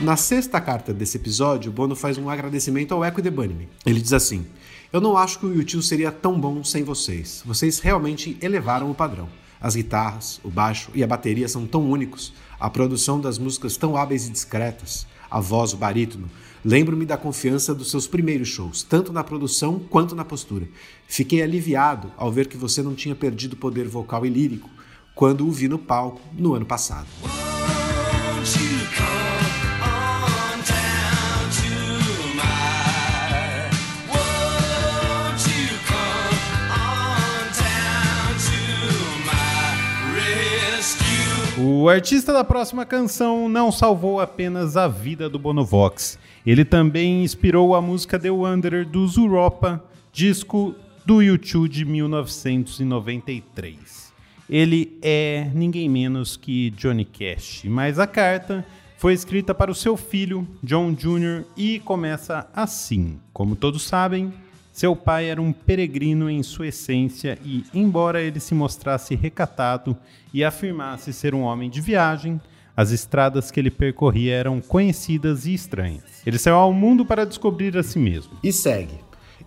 Na 0.00 0.16
sexta 0.16 0.60
carta 0.60 0.94
desse 0.94 1.16
episódio, 1.16 1.72
Bono 1.72 1.96
faz 1.96 2.16
um 2.16 2.30
agradecimento 2.30 2.94
ao 2.94 3.04
Echo 3.04 3.20
The 3.20 3.30
Bunnymen. 3.32 3.68
Ele 3.84 4.00
diz 4.00 4.12
assim: 4.12 4.46
Eu 4.92 5.00
não 5.00 5.16
acho 5.16 5.40
que 5.40 5.46
o 5.46 5.52
YouTube 5.52 5.82
seria 5.82 6.12
tão 6.12 6.38
bom 6.38 6.62
sem 6.62 6.84
vocês. 6.84 7.42
Vocês 7.44 7.80
realmente 7.80 8.38
elevaram 8.40 8.88
o 8.88 8.94
padrão. 8.94 9.28
As 9.60 9.74
guitarras, 9.74 10.40
o 10.44 10.50
baixo 10.50 10.90
e 10.94 11.02
a 11.02 11.06
bateria 11.06 11.48
são 11.48 11.66
tão 11.66 11.90
únicos, 11.90 12.32
a 12.58 12.68
produção 12.68 13.20
das 13.20 13.38
músicas 13.38 13.76
tão 13.76 13.96
hábeis 13.96 14.26
e 14.26 14.30
discretas, 14.30 15.06
a 15.30 15.40
voz, 15.40 15.72
o 15.72 15.76
barítono. 15.76 16.30
Lembro-me 16.64 17.04
da 17.04 17.16
confiança 17.16 17.74
dos 17.74 17.90
seus 17.90 18.06
primeiros 18.06 18.48
shows, 18.48 18.82
tanto 18.82 19.12
na 19.12 19.22
produção 19.22 19.78
quanto 19.78 20.14
na 20.14 20.24
postura. 20.24 20.66
Fiquei 21.06 21.42
aliviado 21.42 22.10
ao 22.16 22.32
ver 22.32 22.48
que 22.48 22.56
você 22.56 22.82
não 22.82 22.94
tinha 22.94 23.14
perdido 23.14 23.56
poder 23.56 23.86
vocal 23.86 24.24
e 24.24 24.30
lírico 24.30 24.70
quando 25.14 25.46
o 25.46 25.50
vi 25.50 25.68
no 25.68 25.78
palco 25.78 26.20
no 26.32 26.54
ano 26.54 26.66
passado. 26.66 27.06
O 41.84 41.88
artista 41.90 42.32
da 42.32 42.42
próxima 42.42 42.86
canção 42.86 43.46
não 43.46 43.70
salvou 43.70 44.18
apenas 44.18 44.74
a 44.74 44.88
vida 44.88 45.28
do 45.28 45.38
Bonovox, 45.38 46.18
ele 46.46 46.64
também 46.64 47.22
inspirou 47.22 47.74
a 47.74 47.82
música 47.82 48.18
The 48.18 48.30
Wanderer 48.30 48.88
dos 48.88 49.18
Europa, 49.18 49.84
disco 50.10 50.74
do 51.04 51.20
YouTube 51.20 51.68
de 51.68 51.84
1993. 51.84 54.14
Ele 54.48 54.98
é 55.02 55.50
ninguém 55.52 55.90
menos 55.90 56.38
que 56.38 56.70
Johnny 56.70 57.04
Cash, 57.04 57.64
mas 57.66 57.98
a 57.98 58.06
carta 58.06 58.64
foi 58.96 59.12
escrita 59.12 59.54
para 59.54 59.70
o 59.70 59.74
seu 59.74 59.94
filho, 59.94 60.48
John 60.62 60.94
Jr., 60.94 61.44
e 61.54 61.80
começa 61.80 62.48
assim. 62.54 63.20
Como 63.30 63.54
todos 63.54 63.82
sabem, 63.82 64.32
seu 64.74 64.96
pai 64.96 65.26
era 65.26 65.40
um 65.40 65.52
peregrino 65.52 66.28
em 66.28 66.42
sua 66.42 66.66
essência 66.66 67.38
e, 67.44 67.62
embora 67.72 68.20
ele 68.20 68.40
se 68.40 68.56
mostrasse 68.56 69.14
recatado 69.14 69.96
e 70.32 70.42
afirmasse 70.42 71.12
ser 71.12 71.32
um 71.32 71.42
homem 71.42 71.70
de 71.70 71.80
viagem, 71.80 72.40
as 72.76 72.90
estradas 72.90 73.52
que 73.52 73.60
ele 73.60 73.70
percorria 73.70 74.34
eram 74.34 74.60
conhecidas 74.60 75.46
e 75.46 75.54
estranhas. 75.54 76.02
Ele 76.26 76.38
saiu 76.38 76.56
ao 76.56 76.72
mundo 76.72 77.06
para 77.06 77.24
descobrir 77.24 77.78
a 77.78 77.84
si 77.84 78.00
mesmo. 78.00 78.32
E 78.42 78.52
segue. 78.52 78.98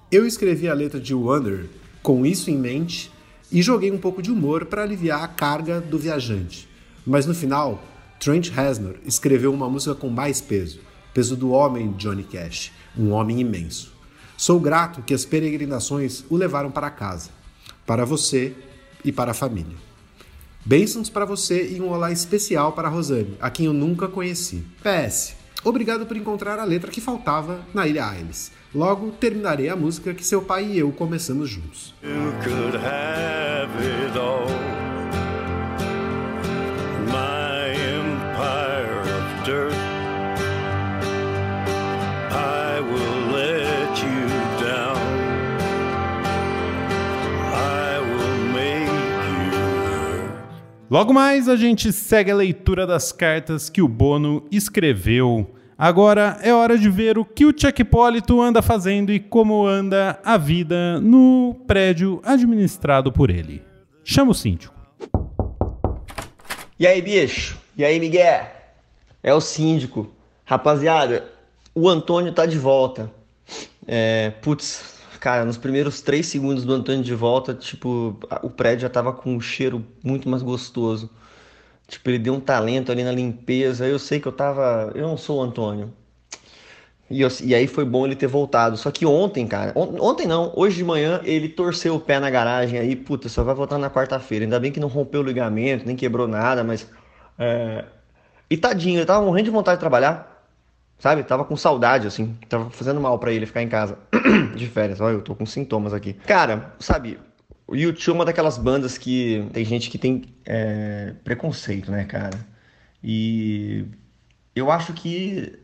Eu 0.09 0.25
escrevi 0.25 0.69
a 0.69 0.73
letra 0.73 0.97
de 0.97 1.13
Wonder 1.13 1.65
com 2.01 2.25
isso 2.25 2.49
em 2.49 2.57
mente 2.57 3.11
e 3.51 3.61
joguei 3.61 3.91
um 3.91 3.97
pouco 3.97 4.21
de 4.21 4.31
humor 4.31 4.67
para 4.67 4.83
aliviar 4.83 5.21
a 5.21 5.27
carga 5.27 5.81
do 5.81 5.99
viajante. 5.99 6.69
Mas 7.05 7.25
no 7.25 7.35
final, 7.35 7.83
Trent 8.17 8.47
Reznor 8.47 8.95
escreveu 9.05 9.53
uma 9.53 9.69
música 9.69 9.93
com 9.93 10.07
mais 10.07 10.39
peso, 10.39 10.79
peso 11.13 11.35
do 11.35 11.51
homem 11.51 11.91
Johnny 11.97 12.23
Cash, 12.23 12.71
um 12.97 13.11
homem 13.11 13.41
imenso. 13.41 13.96
Sou 14.37 14.59
grato 14.59 15.01
que 15.01 15.15
as 15.15 15.25
peregrinações 15.25 16.23
o 16.29 16.37
levaram 16.37 16.69
para 16.69 16.91
casa, 16.91 17.31
para 17.87 18.05
você 18.05 18.53
e 19.03 19.11
para 19.11 19.31
a 19.31 19.33
família. 19.33 19.75
Bênçãos 20.63 21.09
para 21.09 21.25
você 21.25 21.71
e 21.71 21.81
um 21.81 21.89
olá 21.89 22.11
especial 22.11 22.73
para 22.73 22.87
a 22.87 22.91
Rosane, 22.91 23.35
a 23.41 23.49
quem 23.49 23.65
eu 23.65 23.73
nunca 23.73 24.07
conheci. 24.07 24.63
PS. 24.83 25.35
Obrigado 25.63 26.05
por 26.05 26.15
encontrar 26.15 26.59
a 26.59 26.63
letra 26.63 26.91
que 26.91 27.01
faltava 27.01 27.65
na 27.73 27.87
Ilha 27.87 28.05
Ailes. 28.05 28.51
Logo 28.75 29.11
terminarei 29.11 29.69
a 29.69 29.75
música 29.75 30.13
que 30.13 30.23
seu 30.23 30.43
pai 30.43 30.65
e 30.65 30.77
eu 30.77 30.91
começamos 30.91 31.49
juntos. 31.49 31.95
Logo 50.89 51.13
mais 51.13 51.49
a 51.49 51.55
gente 51.55 51.91
segue 51.91 52.31
a 52.31 52.35
leitura 52.35 52.87
das 52.87 53.11
cartas 53.11 53.69
que 53.69 53.81
o 53.81 53.87
Bono 53.87 54.45
escreveu 54.51 55.53
Agora 55.79 56.39
é 56.41 56.51
hora 56.51 56.75
de 56.75 56.89
ver 56.89 57.19
o 57.19 57.23
que 57.23 57.45
o 57.45 57.53
Chuck 57.55 57.79
Hipólito 57.79 58.41
anda 58.41 58.63
fazendo 58.63 59.13
e 59.13 59.19
como 59.19 59.67
anda 59.67 60.19
a 60.25 60.35
vida 60.35 60.99
no 60.99 61.55
prédio 61.67 62.19
administrado 62.25 63.11
por 63.11 63.29
ele. 63.29 63.61
Chama 64.03 64.31
o 64.31 64.33
síndico. 64.33 64.73
E 66.79 66.87
aí, 66.87 66.99
bicho? 66.99 67.59
E 67.77 67.85
aí, 67.85 67.99
Miguel? 67.99 68.47
É 69.21 69.31
o 69.35 69.39
síndico. 69.39 70.11
Rapaziada, 70.43 71.31
o 71.75 71.87
Antônio 71.87 72.33
tá 72.33 72.47
de 72.47 72.57
volta. 72.57 73.11
É, 73.87 74.31
putz, 74.41 74.96
cara, 75.19 75.45
nos 75.45 75.57
primeiros 75.57 76.01
três 76.01 76.27
segundos 76.27 76.63
do 76.65 76.73
Antônio 76.73 77.03
de 77.03 77.13
volta, 77.15 77.53
tipo, 77.53 78.17
o 78.41 78.49
prédio 78.49 78.81
já 78.81 78.89
tava 78.89 79.13
com 79.13 79.35
um 79.35 79.41
cheiro 79.41 79.85
muito 80.03 80.29
mais 80.29 80.43
gostoso. 80.43 81.09
Tipo, 81.87 82.09
ele 82.09 82.19
deu 82.19 82.33
um 82.33 82.39
talento 82.39 82.91
ali 82.91 83.03
na 83.03 83.11
limpeza. 83.11 83.87
Eu 83.87 83.99
sei 83.99 84.19
que 84.19 84.27
eu 84.27 84.31
tava. 84.31 84.91
Eu 84.93 85.07
não 85.07 85.17
sou 85.17 85.39
o 85.39 85.41
Antônio. 85.41 85.93
E, 87.09 87.21
eu, 87.21 87.29
e, 87.41 87.55
aí 87.55 87.67
foi 87.67 87.85
bom 87.85 88.05
ele 88.05 88.15
ter 88.15 88.27
voltado. 88.27 88.75
Só 88.75 88.91
que 88.91 89.05
ontem, 89.05 89.47
cara, 89.47 89.71
on, 89.75 89.95
ontem 90.01 90.27
não, 90.27 90.51
hoje 90.55 90.77
de 90.77 90.83
manhã 90.83 91.21
ele 91.23 91.47
torceu 91.47 91.95
o 91.95 91.99
pé 91.99 92.19
na 92.19 92.29
garagem 92.29 92.77
aí, 92.77 92.95
puta, 92.95 93.29
só 93.29 93.43
vai 93.43 93.55
voltar 93.55 93.77
na 93.77 93.89
quarta-feira. 93.89 94.43
Ainda 94.45 94.59
bem 94.59 94.71
que 94.71 94.79
não 94.79 94.89
rompeu 94.89 95.21
o 95.21 95.23
ligamento, 95.23 95.85
nem 95.85 95.95
quebrou 95.95 96.27
nada, 96.27 96.63
mas. 96.63 96.87
É... 97.39 97.85
E 98.49 98.57
tadinho, 98.57 98.99
ele 98.99 99.05
tava 99.05 99.25
morrendo 99.25 99.45
de 99.45 99.51
vontade 99.51 99.77
de 99.77 99.81
trabalhar. 99.81 100.36
Sabe? 100.99 101.23
Tava 101.23 101.45
com 101.45 101.55
saudade, 101.55 102.07
assim. 102.07 102.35
Tava 102.49 102.69
fazendo 102.69 102.99
mal 102.99 103.19
para 103.19 103.31
ele 103.31 103.45
ficar 103.45 103.61
em 103.61 103.69
casa. 103.69 103.97
de 104.55 104.67
férias. 104.67 104.99
Olha, 104.99 105.15
eu 105.15 105.21
tô 105.21 105.35
com 105.35 105.45
sintomas 105.45 105.93
aqui. 105.93 106.13
Cara, 106.13 106.73
sabe, 106.79 107.19
o 107.67 107.75
YouTube 107.75 108.15
é 108.15 108.17
uma 108.17 108.25
daquelas 108.25 108.57
bandas 108.57 108.97
que 108.97 109.47
tem 109.53 109.65
gente 109.65 109.89
que 109.89 109.97
tem 109.97 110.23
é, 110.45 111.13
preconceito, 111.23 111.91
né, 111.91 112.05
cara? 112.05 112.37
E 113.03 113.85
eu 114.55 114.71
acho 114.71 114.93
que 114.93 115.59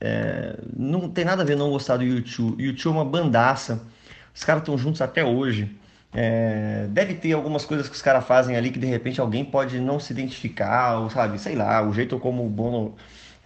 é, 0.00 0.58
não 0.76 1.08
tem 1.08 1.24
nada 1.24 1.42
a 1.42 1.44
ver 1.44 1.56
não 1.56 1.70
gostar 1.70 1.96
do 1.96 2.04
YouTube. 2.04 2.62
YouTube 2.62 2.94
é 2.94 2.98
uma 2.98 3.04
bandaça. 3.04 3.80
Os 4.34 4.44
caras 4.44 4.62
estão 4.62 4.76
juntos 4.76 5.00
até 5.00 5.24
hoje. 5.24 5.76
É, 6.14 6.86
deve 6.90 7.14
ter 7.14 7.32
algumas 7.32 7.64
coisas 7.64 7.88
que 7.88 7.94
os 7.94 8.02
caras 8.02 8.26
fazem 8.26 8.56
ali 8.56 8.70
que 8.70 8.78
de 8.78 8.86
repente 8.86 9.20
alguém 9.20 9.44
pode 9.44 9.80
não 9.80 9.98
se 9.98 10.12
identificar, 10.12 10.98
ou 10.98 11.08
sabe, 11.08 11.38
sei 11.38 11.54
lá, 11.54 11.86
o 11.86 11.92
jeito 11.92 12.18
como 12.18 12.44
o 12.44 12.50
Bono 12.50 12.94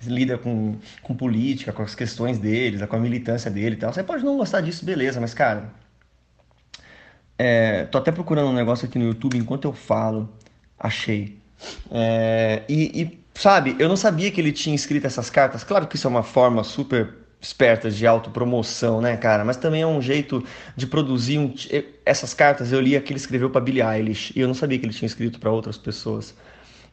lida 0.05 0.37
com, 0.37 0.77
com 1.03 1.15
política, 1.15 1.73
com 1.73 1.83
as 1.83 1.95
questões 1.95 2.39
deles, 2.39 2.85
com 2.87 2.97
a 2.97 3.01
militância 3.01 3.51
dele 3.51 3.77
e 3.77 3.79
tal. 3.79 3.93
Você 3.93 4.03
pode 4.03 4.25
não 4.25 4.37
gostar 4.37 4.61
disso, 4.61 4.85
beleza, 4.85 5.21
mas 5.21 5.33
cara, 5.33 5.73
é, 7.39 7.85
tô 7.87 7.99
até 7.99 8.13
procurando 8.13 8.49
um 8.51 8.55
negócio 8.55 8.87
aqui 8.87 8.99
no 8.99 9.07
YouTube 9.07 9.37
enquanto 9.39 9.65
eu 9.65 9.73
falo. 9.73 10.29
Achei. 10.79 11.39
É, 11.91 12.63
e, 12.69 13.03
e, 13.03 13.21
sabe, 13.35 13.77
eu 13.79 13.89
não 13.89 13.97
sabia 13.97 14.31
que 14.31 14.41
ele 14.41 14.53
tinha 14.53 14.75
escrito 14.75 15.07
essas 15.07 15.31
cartas. 15.31 15.65
Claro 15.65 15.87
que 15.87 15.97
isso 15.97 16.07
é 16.07 16.11
uma 16.11 16.23
forma 16.23 16.63
super 16.65 17.15
esperta 17.41 17.91
de 17.91 18.07
autopromoção, 18.07 19.01
né, 19.01 19.17
cara? 19.17 19.45
Mas 19.45 19.57
também 19.57 19.83
é 19.83 19.87
um 19.87 20.01
jeito 20.01 20.45
de 20.75 20.87
produzir 20.87 21.39
um... 21.39 21.55
essas 22.05 22.35
cartas. 22.35 22.73
Eu 22.73 22.81
li 22.81 22.99
que 23.01 23.13
ele 23.13 23.19
escreveu 23.19 23.51
para 23.51 23.61
Billie 23.61 23.83
Eilish 23.83 24.33
e 24.35 24.41
eu 24.41 24.49
não 24.49 24.55
sabia 24.55 24.79
que 24.79 24.87
ele 24.87 24.93
tinha 24.93 25.07
escrito 25.07 25.39
para 25.39 25.51
outras 25.51 25.77
pessoas. 25.79 26.35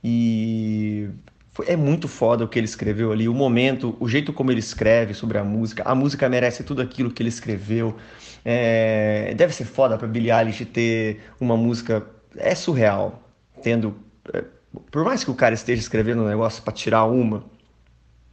E 0.04 1.10
é 1.68 1.76
muito 1.76 2.08
foda 2.08 2.44
o 2.44 2.48
que 2.48 2.58
ele 2.58 2.66
escreveu 2.66 3.12
ali, 3.12 3.30
o 3.30 3.34
momento, 3.34 3.96
o 4.00 4.10
jeito 4.10 4.34
como 4.34 4.52
ele 4.52 4.60
escreve 4.60 5.14
sobre 5.14 5.38
a 5.38 5.44
música. 5.44 5.84
A 5.86 5.94
música 5.94 6.28
merece 6.28 6.64
tudo 6.64 6.82
aquilo 6.82 7.12
que 7.12 7.22
ele 7.22 7.30
escreveu. 7.30 7.96
É, 8.44 9.34
deve 9.36 9.54
ser 9.54 9.66
foda 9.66 9.98
pra 9.98 10.08
Billie 10.08 10.32
Eilish 10.32 10.66
ter 10.66 11.22
uma 11.40 11.56
música. 11.56 12.06
É 12.36 12.56
surreal. 12.56 13.22
Tendo. 13.62 13.96
É, 14.34 14.44
por 14.92 15.06
mais 15.06 15.24
que 15.24 15.30
o 15.30 15.36
cara 15.36 15.54
esteja 15.54 15.82
escrevendo 15.82 16.24
um 16.24 16.28
negócio 16.28 16.64
para 16.64 16.74
tirar 16.74 17.06
uma, 17.06 17.44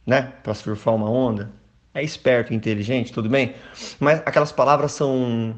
né? 0.05 0.33
Pra 0.43 0.53
surfar 0.53 0.95
uma 0.95 1.09
onda. 1.09 1.51
É 1.93 2.01
esperto, 2.03 2.53
inteligente, 2.53 3.11
tudo 3.11 3.29
bem. 3.29 3.53
Mas 3.99 4.21
aquelas 4.25 4.51
palavras 4.51 4.91
são. 4.93 5.55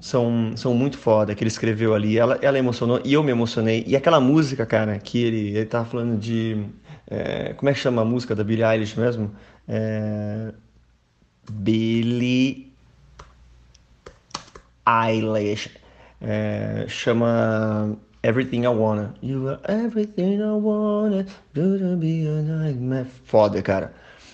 São, 0.00 0.56
são 0.56 0.74
muito 0.74 0.98
foda 0.98 1.36
que 1.36 1.44
ele 1.44 1.48
escreveu 1.48 1.94
ali. 1.94 2.18
Ela, 2.18 2.36
ela 2.42 2.58
emocionou 2.58 3.00
e 3.04 3.12
eu 3.12 3.22
me 3.22 3.30
emocionei. 3.30 3.84
E 3.86 3.94
aquela 3.96 4.18
música, 4.20 4.66
cara, 4.66 4.98
que 4.98 5.22
ele, 5.22 5.56
ele 5.56 5.66
tava 5.66 5.84
falando 5.84 6.18
de. 6.18 6.66
É, 7.08 7.52
como 7.54 7.68
é 7.68 7.72
que 7.72 7.78
chama 7.78 8.02
a 8.02 8.04
música 8.04 8.34
da 8.34 8.44
Billie 8.44 8.64
Eilish 8.64 8.98
mesmo? 8.98 9.34
É, 9.68 10.52
Billie 11.50 12.72
Eilish. 14.86 15.70
É, 16.20 16.86
chama 16.88 17.98
Everything 18.22 18.64
I 18.64 18.68
Wanna. 18.68 19.14
You 19.22 19.48
are 19.50 19.60
everything 19.68 20.40
I 20.40 20.58
wanna. 20.58 21.26
Do 21.52 21.96
be 21.98 22.26
a 22.26 22.42
nightmare. 22.42 23.06
Foda, 23.26 23.60
cara. 23.60 23.92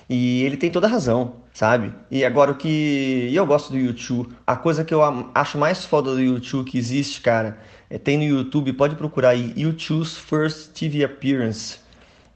E 0.08 0.42
ele 0.44 0.56
tem 0.56 0.70
toda 0.70 0.86
a 0.86 0.90
razão, 0.90 1.36
sabe? 1.52 1.92
E 2.10 2.24
agora 2.24 2.52
o 2.52 2.56
que. 2.56 3.28
E 3.30 3.34
eu 3.34 3.44
gosto 3.46 3.70
do 3.72 3.78
YouTube. 3.78 4.32
A 4.46 4.54
coisa 4.54 4.84
que 4.84 4.94
eu 4.94 5.00
acho 5.34 5.58
mais 5.58 5.84
foda 5.84 6.14
do 6.14 6.20
YouTube 6.20 6.70
que 6.70 6.78
existe, 6.78 7.20
cara, 7.20 7.58
é, 7.88 7.98
tem 7.98 8.16
no 8.16 8.24
YouTube, 8.24 8.72
pode 8.72 8.94
procurar 8.94 9.30
aí. 9.30 9.52
YouTube's 9.56 10.16
First 10.16 10.72
TV 10.72 11.04
Appearance. 11.04 11.78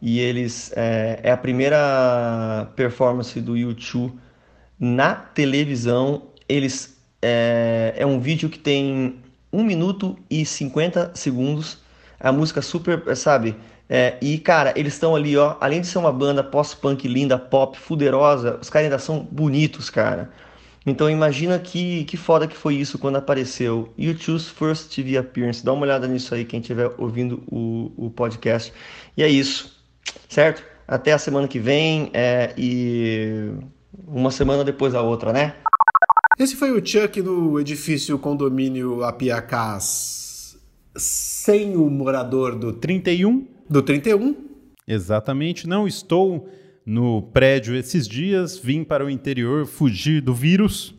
E 0.07 0.21
eles. 0.21 0.71
É, 0.77 1.19
é 1.23 1.33
a 1.33 1.37
primeira 1.37 2.71
performance 2.77 3.41
do 3.41 3.57
YouTube 3.57 4.13
na 4.79 5.15
televisão. 5.15 6.25
Eles 6.47 7.01
é, 7.23 7.95
é 7.97 8.05
um 8.05 8.21
vídeo 8.21 8.51
que 8.51 8.59
tem 8.59 9.17
1 9.51 9.65
minuto 9.65 10.15
e 10.29 10.45
50 10.45 11.13
segundos. 11.15 11.79
A 12.21 12.31
música 12.31 12.61
super, 12.61 13.17
sabe? 13.17 13.57
É, 13.89 14.19
e, 14.21 14.37
cara, 14.37 14.75
eles 14.77 14.93
estão 14.93 15.17
ali, 15.17 15.39
ó. 15.39 15.57
Além 15.59 15.81
de 15.81 15.87
ser 15.87 15.97
uma 15.97 16.13
banda 16.13 16.45
pós-punk 16.45 17.09
linda, 17.09 17.39
pop, 17.39 17.79
fuderosa, 17.79 18.59
os 18.61 18.69
caras 18.69 18.85
ainda 18.85 18.99
são 18.99 19.27
bonitos, 19.33 19.89
cara. 19.89 20.31
Então 20.85 21.09
imagina 21.09 21.59
que, 21.59 22.05
que 22.05 22.19
foda 22.19 22.47
que 22.47 22.57
foi 22.57 22.75
isso 22.75 22.99
quando 22.99 23.17
apareceu. 23.17 23.91
YouTube's 23.99 24.49
First 24.49 24.95
TV 24.95 25.17
Appearance. 25.17 25.65
Dá 25.65 25.73
uma 25.73 25.83
olhada 25.85 26.07
nisso 26.07 26.35
aí, 26.35 26.45
quem 26.45 26.61
estiver 26.61 26.91
ouvindo 26.99 27.43
o, 27.51 27.91
o 27.97 28.11
podcast. 28.11 28.71
E 29.17 29.23
é 29.23 29.29
isso, 29.29 29.74
certo? 30.35 30.65
Até 30.87 31.13
a 31.13 31.19
semana 31.19 31.47
que 31.47 31.61
vem 31.61 32.11
é, 32.13 32.53
e 32.59 33.53
uma 34.07 34.31
semana 34.31 34.65
depois 34.65 34.93
da 34.93 35.01
outra, 35.01 35.33
né? 35.33 35.55
Esse 36.39 36.57
foi 36.57 36.73
o 36.73 36.85
Chuck 36.85 37.23
no 37.23 37.61
edifício 37.61 38.19
condomínio 38.19 39.05
Apiacás 39.05 40.59
sem 40.97 41.77
o 41.77 41.89
morador 41.89 42.57
do 42.57 42.73
31. 42.73 43.47
Do 43.71 43.81
31? 43.83 44.35
Exatamente. 44.87 45.69
Não 45.69 45.87
estou 45.87 46.49
no 46.85 47.23
prédio 47.23 47.75
esses 47.77 48.07
dias, 48.07 48.59
vim 48.59 48.83
para 48.85 49.05
o 49.05 49.11
interior 49.11 49.67
fugir 49.67 50.21
do 50.21 50.35
vírus 50.35 50.95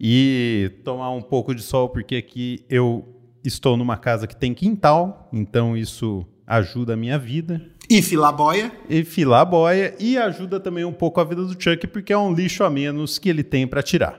e 0.00 0.72
tomar 0.82 1.10
um 1.10 1.22
pouco 1.22 1.54
de 1.54 1.62
sol, 1.62 1.90
porque 1.90 2.16
aqui 2.16 2.64
eu 2.68 3.06
estou 3.44 3.76
numa 3.76 3.98
casa 3.98 4.26
que 4.26 4.34
tem 4.34 4.54
quintal, 4.54 5.28
então 5.32 5.76
isso 5.76 6.26
ajuda 6.46 6.94
a 6.94 6.96
minha 6.96 7.18
vida. 7.18 7.62
E 7.90 8.00
filar 8.00 8.32
boia. 8.32 8.70
E 8.88 9.02
filar 9.02 9.44
boia 9.44 9.96
e 9.98 10.16
ajuda 10.16 10.60
também 10.60 10.84
um 10.84 10.92
pouco 10.92 11.20
a 11.20 11.24
vida 11.24 11.42
do 11.42 11.60
Chuck, 11.60 11.88
porque 11.88 12.12
é 12.12 12.16
um 12.16 12.32
lixo 12.32 12.62
a 12.62 12.70
menos 12.70 13.18
que 13.18 13.28
ele 13.28 13.42
tem 13.42 13.66
para 13.66 13.82
tirar. 13.82 14.16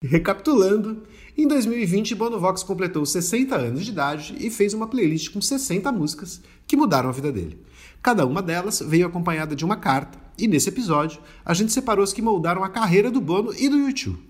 Recapitulando, 0.00 1.02
em 1.36 1.48
2020 1.48 2.14
Bonovox 2.14 2.62
completou 2.62 3.04
60 3.04 3.56
anos 3.56 3.84
de 3.84 3.90
idade 3.90 4.36
e 4.38 4.48
fez 4.48 4.74
uma 4.74 4.86
playlist 4.86 5.32
com 5.32 5.42
60 5.42 5.90
músicas 5.90 6.40
que 6.68 6.76
mudaram 6.76 7.08
a 7.08 7.12
vida 7.12 7.32
dele. 7.32 7.58
Cada 8.00 8.24
uma 8.24 8.40
delas 8.40 8.80
veio 8.80 9.08
acompanhada 9.08 9.56
de 9.56 9.64
uma 9.64 9.74
carta, 9.74 10.16
e 10.38 10.46
nesse 10.46 10.68
episódio 10.68 11.20
a 11.44 11.52
gente 11.52 11.72
separou 11.72 12.04
as 12.04 12.12
que 12.12 12.22
moldaram 12.22 12.62
a 12.62 12.68
carreira 12.68 13.10
do 13.10 13.20
Bono 13.20 13.52
e 13.58 13.68
do 13.68 13.76
YouTube. 13.76 14.22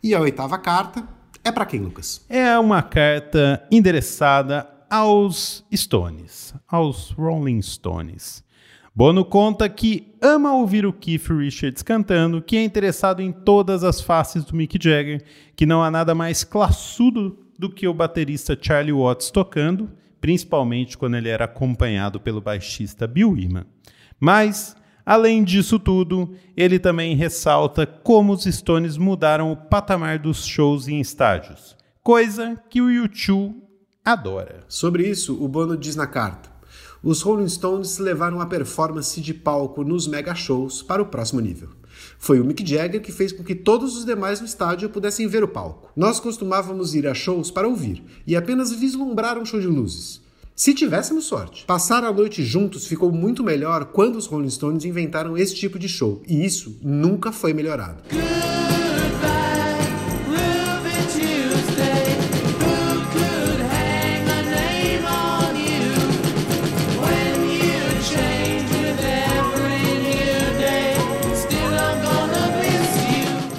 E 0.00 0.14
a 0.14 0.20
oitava 0.20 0.56
carta 0.56 1.02
é 1.42 1.50
para 1.50 1.66
quem, 1.66 1.80
Lucas? 1.80 2.24
É 2.28 2.56
uma 2.60 2.80
carta 2.80 3.66
endereçada 3.72 4.68
aos 4.94 5.66
Stones, 5.74 6.54
aos 6.68 7.10
Rolling 7.10 7.60
Stones. 7.60 8.44
Bono 8.94 9.24
conta 9.24 9.68
que 9.68 10.14
ama 10.22 10.54
ouvir 10.54 10.86
o 10.86 10.92
Keith 10.92 11.26
Richards 11.30 11.82
cantando, 11.82 12.40
que 12.40 12.56
é 12.56 12.62
interessado 12.62 13.20
em 13.20 13.32
todas 13.32 13.82
as 13.82 14.00
faces 14.00 14.44
do 14.44 14.54
Mick 14.54 14.78
Jagger, 14.80 15.24
que 15.56 15.66
não 15.66 15.82
há 15.82 15.90
nada 15.90 16.14
mais 16.14 16.44
classudo 16.44 17.36
do 17.58 17.68
que 17.68 17.88
o 17.88 17.92
baterista 17.92 18.56
Charlie 18.60 18.92
Watts 18.92 19.32
tocando, 19.32 19.90
principalmente 20.20 20.96
quando 20.96 21.16
ele 21.16 21.28
era 21.28 21.46
acompanhado 21.46 22.20
pelo 22.20 22.40
baixista 22.40 23.04
Bill 23.04 23.32
Wyman. 23.32 23.66
Mas, 24.20 24.76
além 25.04 25.42
disso 25.42 25.76
tudo, 25.76 26.36
ele 26.56 26.78
também 26.78 27.16
ressalta 27.16 27.84
como 27.84 28.32
os 28.32 28.44
Stones 28.44 28.96
mudaram 28.96 29.50
o 29.50 29.56
patamar 29.56 30.20
dos 30.20 30.46
shows 30.46 30.86
em 30.86 31.00
estádios, 31.00 31.76
coisa 32.00 32.62
que 32.70 32.80
o 32.80 32.88
YouTube 32.88 33.63
adora. 34.04 34.64
Sobre 34.68 35.08
isso, 35.08 35.42
o 35.42 35.48
Bono 35.48 35.76
diz 35.76 35.96
na 35.96 36.06
carta: 36.06 36.50
os 37.02 37.22
Rolling 37.22 37.48
Stones 37.48 37.98
levaram 37.98 38.40
a 38.40 38.46
performance 38.46 39.20
de 39.20 39.32
palco 39.32 39.82
nos 39.82 40.06
mega 40.06 40.34
shows 40.34 40.82
para 40.82 41.02
o 41.02 41.06
próximo 41.06 41.40
nível. 41.40 41.68
Foi 42.18 42.40
o 42.40 42.44
Mick 42.44 42.66
Jagger 42.66 43.00
que 43.00 43.12
fez 43.12 43.32
com 43.32 43.44
que 43.44 43.54
todos 43.54 43.96
os 43.96 44.04
demais 44.04 44.40
no 44.40 44.46
estádio 44.46 44.90
pudessem 44.90 45.28
ver 45.28 45.44
o 45.44 45.48
palco. 45.48 45.90
Nós 45.94 46.18
costumávamos 46.18 46.94
ir 46.94 47.06
a 47.06 47.14
shows 47.14 47.50
para 47.50 47.68
ouvir 47.68 48.02
e 48.26 48.34
apenas 48.34 48.72
vislumbrar 48.72 49.38
um 49.38 49.44
show 49.44 49.60
de 49.60 49.66
luzes. 49.66 50.22
Se 50.56 50.72
tivéssemos 50.72 51.24
sorte. 51.24 51.64
Passar 51.64 52.04
a 52.04 52.12
noite 52.12 52.44
juntos 52.44 52.86
ficou 52.86 53.10
muito 53.10 53.42
melhor 53.42 53.86
quando 53.86 54.16
os 54.16 54.26
Rolling 54.26 54.50
Stones 54.50 54.84
inventaram 54.84 55.36
esse 55.36 55.54
tipo 55.54 55.78
de 55.78 55.88
show, 55.88 56.22
e 56.28 56.44
isso 56.44 56.78
nunca 56.80 57.32
foi 57.32 57.52
melhorado. 57.52 58.02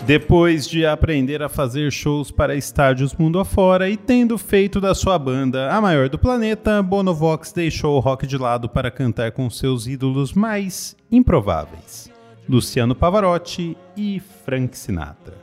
Depois 0.06 0.68
de 0.68 0.86
aprender 0.86 1.42
a 1.42 1.50
fazer 1.50 1.92
shows 1.92 2.30
para 2.30 2.56
estádios 2.56 3.16
mundo 3.16 3.40
afora 3.40 3.90
e 3.90 3.98
tendo 3.98 4.38
feito 4.38 4.80
da 4.80 4.94
sua 4.94 5.18
banda 5.18 5.74
a 5.74 5.82
maior 5.82 6.10
do 6.10 6.20
planeta, 6.20 6.84
Bonovox 6.84 7.52
deixou 7.52 7.98
o 7.98 8.00
rock 8.00 8.28
de 8.28 8.38
lado 8.38 8.70
para 8.70 8.92
cantar 8.92 9.32
com 9.32 9.50
seus 9.50 9.88
ídolos 9.88 10.32
mais 10.32 10.96
improváveis, 11.12 12.12
Luciano 12.48 12.94
Pavarotti 12.94 13.76
e 13.98 14.22
Frank 14.46 14.78
Sinatra. 14.78 15.40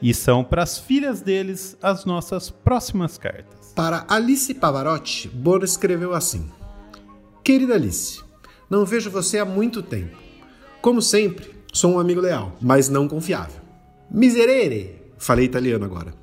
E 0.00 0.14
são 0.14 0.44
para 0.44 0.62
as 0.62 0.78
filhas 0.78 1.20
deles 1.20 1.76
as 1.82 2.04
nossas 2.04 2.50
próximas 2.50 3.18
cartas. 3.18 3.72
Para 3.74 4.04
Alice 4.08 4.54
Pavarotti, 4.54 5.26
Bono 5.26 5.64
escreveu 5.64 6.14
assim: 6.14 6.48
Querida 7.42 7.74
Alice, 7.74 8.22
não 8.70 8.86
vejo 8.86 9.10
você 9.10 9.40
há 9.40 9.44
muito 9.44 9.82
tempo. 9.82 10.16
Como 10.80 11.02
sempre, 11.02 11.50
sou 11.72 11.94
um 11.94 11.98
amigo 11.98 12.20
leal, 12.20 12.52
mas 12.60 12.88
não 12.88 13.08
confiável. 13.08 13.63
Miserere, 14.16 14.94
falei 15.18 15.46
italiano 15.46 15.84
agora. 15.84 16.14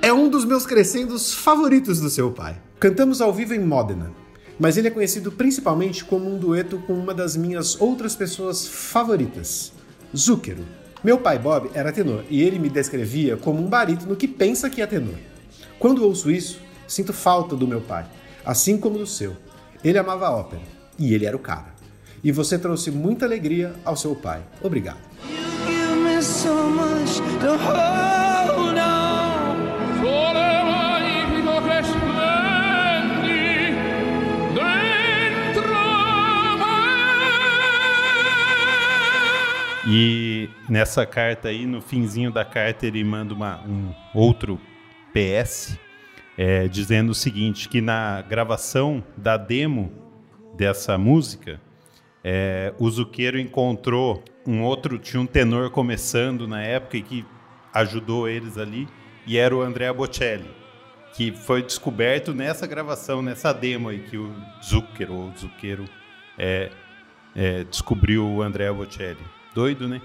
É 0.00 0.12
um 0.12 0.28
dos 0.28 0.44
meus 0.44 0.64
crescendos 0.64 1.34
favoritos 1.34 1.98
do 1.98 2.08
seu 2.08 2.30
pai. 2.30 2.62
Cantamos 2.78 3.20
ao 3.20 3.34
vivo 3.34 3.52
em 3.52 3.58
Modena, 3.58 4.12
mas 4.60 4.76
ele 4.76 4.86
é 4.86 4.92
conhecido 4.92 5.32
principalmente 5.32 6.04
como 6.04 6.32
um 6.32 6.38
dueto 6.38 6.78
com 6.86 6.92
uma 6.92 7.12
das 7.12 7.36
minhas 7.36 7.80
outras 7.80 8.14
pessoas 8.14 8.68
favoritas, 8.68 9.72
Zúquero. 10.16 10.64
Meu 11.02 11.18
pai 11.18 11.36
Bob 11.36 11.68
era 11.74 11.90
tenor 11.90 12.22
e 12.30 12.40
ele 12.44 12.60
me 12.60 12.68
descrevia 12.68 13.36
como 13.36 13.60
um 13.60 13.68
barítono 13.68 14.14
que 14.14 14.28
pensa 14.28 14.70
que 14.70 14.80
é 14.80 14.86
tenor. 14.86 15.18
Quando 15.80 16.04
ouço 16.04 16.30
isso, 16.30 16.60
sinto 16.86 17.12
falta 17.12 17.56
do 17.56 17.66
meu 17.66 17.80
pai, 17.80 18.06
assim 18.44 18.78
como 18.78 18.98
do 18.98 19.06
seu. 19.06 19.36
Ele 19.82 19.98
amava 19.98 20.28
a 20.28 20.36
ópera 20.36 20.62
e 20.96 21.12
ele 21.12 21.26
era 21.26 21.36
o 21.36 21.40
cara. 21.40 21.74
E 22.22 22.30
você 22.30 22.56
trouxe 22.56 22.92
muita 22.92 23.26
alegria 23.26 23.74
ao 23.84 23.96
seu 23.96 24.14
pai. 24.14 24.44
Obrigado 24.62 25.15
so 26.22 26.70
much 26.70 27.18
to 27.40 27.58
hold 27.58 28.78
on. 28.78 29.06
E 39.88 40.50
nessa 40.68 41.06
carta 41.06 41.48
aí, 41.48 41.64
no 41.64 41.80
finzinho 41.80 42.32
da 42.32 42.44
carta, 42.44 42.86
ele 42.86 43.04
manda 43.04 43.32
uma, 43.32 43.62
um 43.64 43.94
outro 44.12 44.60
PS 45.12 45.78
é, 46.36 46.66
dizendo 46.66 47.10
o 47.10 47.14
seguinte: 47.14 47.68
que 47.68 47.80
na 47.80 48.20
gravação 48.20 49.02
da 49.16 49.36
demo 49.36 49.92
dessa 50.56 50.98
música, 50.98 51.60
é, 52.28 52.74
o 52.80 52.90
Zuqueiro 52.90 53.38
encontrou 53.38 54.20
um 54.44 54.60
outro, 54.64 54.98
tinha 54.98 55.20
um 55.20 55.26
tenor 55.26 55.70
começando 55.70 56.48
na 56.48 56.60
época 56.60 56.96
e 56.96 57.02
que 57.02 57.24
ajudou 57.72 58.28
eles 58.28 58.58
ali, 58.58 58.88
e 59.24 59.38
era 59.38 59.54
o 59.54 59.62
Andrea 59.62 59.94
Bocelli, 59.94 60.50
que 61.14 61.30
foi 61.30 61.62
descoberto 61.62 62.34
nessa 62.34 62.66
gravação, 62.66 63.22
nessa 63.22 63.52
demo 63.52 63.90
aí 63.90 64.00
que 64.00 64.16
o 64.18 64.34
Zucker, 64.60 65.12
ou 65.12 65.32
Zucchero, 65.36 65.84
é, 66.36 66.72
é, 67.32 67.62
descobriu 67.62 68.26
o 68.26 68.42
Andrea 68.42 68.74
Bocelli. 68.74 69.24
Doido, 69.54 69.86
né? 69.86 70.02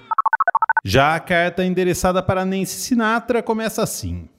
Já 0.86 1.16
a 1.16 1.20
carta 1.20 1.66
endereçada 1.66 2.22
para 2.22 2.46
Nancy 2.46 2.82
Sinatra 2.82 3.42
começa 3.42 3.82
assim: 3.82 4.30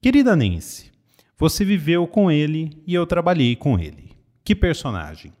Querida 0.00 0.36
Nancy, 0.36 0.92
você 1.36 1.64
viveu 1.64 2.06
com 2.06 2.30
ele 2.30 2.80
e 2.86 2.94
eu 2.94 3.04
trabalhei 3.04 3.56
com 3.56 3.80
ele. 3.80 4.12
Que 4.44 4.54
personagem! 4.54 5.32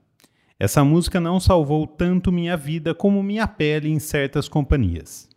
Essa 0.62 0.84
música 0.84 1.18
não 1.18 1.40
salvou 1.40 1.88
tanto 1.88 2.30
minha 2.30 2.56
vida 2.56 2.94
como 2.94 3.20
minha 3.20 3.48
pele 3.48 3.88
em 3.88 3.98
certas 3.98 4.48
companhias. 4.48 5.28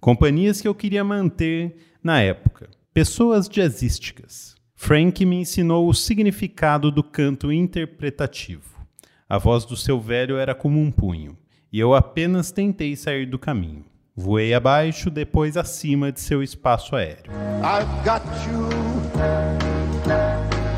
Companhias 0.00 0.62
que 0.62 0.66
eu 0.66 0.74
queria 0.74 1.04
manter 1.04 1.76
na 2.02 2.22
época. 2.22 2.70
Pessoas 2.94 3.46
jazzísticas. 3.46 4.54
Frank 4.74 5.22
me 5.26 5.36
ensinou 5.36 5.86
o 5.86 5.92
significado 5.92 6.90
do 6.90 7.04
canto 7.04 7.52
interpretativo. 7.52 8.80
A 9.28 9.36
voz 9.36 9.66
do 9.66 9.76
seu 9.76 10.00
velho 10.00 10.38
era 10.38 10.54
como 10.54 10.80
um 10.80 10.90
punho, 10.90 11.36
e 11.70 11.78
eu 11.78 11.94
apenas 11.94 12.50
tentei 12.50 12.96
sair 12.96 13.26
do 13.26 13.38
caminho. 13.38 13.84
Voei 14.16 14.54
abaixo, 14.54 15.10
depois 15.10 15.58
acima 15.58 16.10
de 16.10 16.22
seu 16.22 16.42
espaço 16.42 16.96
aéreo. 16.96 17.30
I've 17.60 18.02
got 18.02 18.22
you 18.48 18.66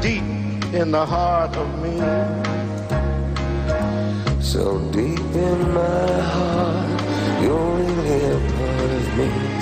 deep 0.03 0.25
in 0.77 0.91
the 0.91 1.07
heart 1.07 1.57
of 1.57 1.71
me. 1.81 2.52
So 4.53 4.81
deep 4.91 5.19
in 5.35 5.73
my 5.73 6.21
heart, 6.21 7.01
you're 7.43 7.75
really 7.75 8.27
a 8.27 8.38
part 8.59 8.93
of 8.93 9.17
me. 9.17 9.53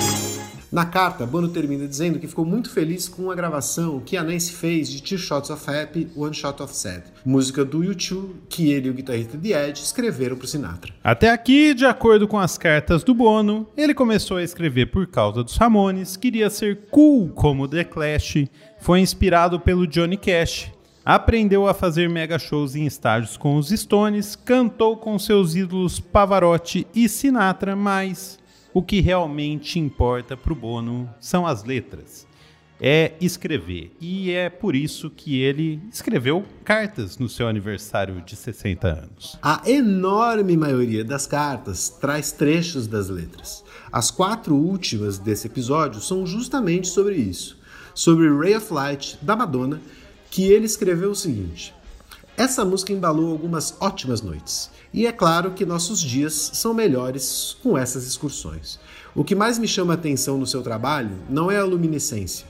Na 0.69 0.85
carta, 0.85 1.25
Bono 1.25 1.47
termina 1.47 1.87
dizendo 1.87 2.19
que 2.19 2.27
ficou 2.27 2.43
muito 2.43 2.69
feliz 2.69 3.07
com 3.07 3.31
a 3.31 3.35
gravação 3.35 4.01
que 4.01 4.17
a 4.17 4.23
Nancy 4.23 4.51
fez 4.51 4.89
de 4.89 5.01
Two 5.01 5.17
Shots 5.17 5.49
of 5.49 5.69
Happy, 5.69 6.09
One 6.13 6.33
Shot 6.33 6.61
of 6.61 6.75
Sad, 6.75 7.03
música 7.25 7.63
do 7.63 7.79
U2 7.79 8.31
que 8.49 8.69
ele 8.69 8.89
e 8.89 8.91
o 8.91 8.93
guitarrista 8.93 9.37
The 9.37 9.69
Edge 9.69 9.81
escreveram 9.81 10.35
para 10.35 10.47
Sinatra. 10.47 10.93
Até 11.01 11.29
aqui, 11.29 11.73
de 11.73 11.85
acordo 11.85 12.27
com 12.27 12.37
as 12.37 12.57
cartas 12.57 13.01
do 13.01 13.15
Bono, 13.15 13.65
ele 13.77 13.93
começou 13.93 14.35
a 14.35 14.43
escrever 14.43 14.87
por 14.87 15.07
causa 15.07 15.41
dos 15.41 15.55
Ramones, 15.55 16.17
queria 16.17 16.49
ser 16.49 16.87
cool 16.91 17.29
como 17.29 17.65
The 17.65 17.85
Clash, 17.85 18.45
foi 18.81 18.99
inspirado 18.99 19.57
pelo 19.57 19.87
Johnny 19.87 20.17
Cash, 20.17 20.69
Aprendeu 21.03 21.67
a 21.67 21.73
fazer 21.73 22.07
mega 22.07 22.37
shows 22.37 22.75
em 22.75 22.85
estádios 22.85 23.35
com 23.35 23.57
os 23.57 23.69
Stones, 23.69 24.35
cantou 24.35 24.95
com 24.95 25.17
seus 25.17 25.55
ídolos 25.55 25.99
Pavarotti 25.99 26.85
e 26.93 27.09
Sinatra, 27.09 27.75
mas 27.75 28.37
o 28.71 28.83
que 28.83 29.01
realmente 29.01 29.79
importa 29.79 30.37
para 30.37 30.53
o 30.53 30.55
Bono 30.55 31.09
são 31.19 31.47
as 31.47 31.63
letras. 31.63 32.27
É 32.79 33.13
escrever. 33.19 33.95
E 33.99 34.31
é 34.31 34.47
por 34.47 34.75
isso 34.75 35.09
que 35.09 35.41
ele 35.41 35.81
escreveu 35.91 36.45
cartas 36.63 37.17
no 37.17 37.27
seu 37.27 37.47
aniversário 37.47 38.21
de 38.21 38.35
60 38.35 38.87
anos. 38.87 39.37
A 39.41 39.61
enorme 39.65 40.55
maioria 40.55 41.03
das 41.03 41.25
cartas 41.25 41.89
traz 41.89 42.31
trechos 42.31 42.85
das 42.85 43.09
letras. 43.09 43.63
As 43.91 44.11
quatro 44.11 44.55
últimas 44.55 45.17
desse 45.17 45.47
episódio 45.47 45.99
são 45.99 46.27
justamente 46.27 46.87
sobre 46.87 47.15
isso. 47.15 47.59
Sobre 47.93 48.29
Ray 48.29 48.55
of 48.55 48.71
Light, 48.71 49.17
da 49.21 49.35
Madonna 49.35 49.81
que 50.31 50.45
ele 50.45 50.65
escreveu 50.65 51.11
o 51.11 51.15
seguinte: 51.15 51.75
Essa 52.35 52.65
música 52.65 52.93
embalou 52.93 53.29
algumas 53.29 53.75
ótimas 53.79 54.21
noites, 54.21 54.71
e 54.91 55.05
é 55.05 55.11
claro 55.11 55.51
que 55.51 55.65
nossos 55.65 56.01
dias 56.01 56.51
são 56.53 56.73
melhores 56.73 57.55
com 57.61 57.77
essas 57.77 58.07
excursões. 58.07 58.79
O 59.13 59.23
que 59.23 59.35
mais 59.35 59.59
me 59.59 59.67
chama 59.67 59.93
a 59.93 59.95
atenção 59.95 60.37
no 60.37 60.47
seu 60.47 60.63
trabalho 60.63 61.11
não 61.29 61.51
é 61.51 61.57
a 61.57 61.65
luminescência, 61.65 62.47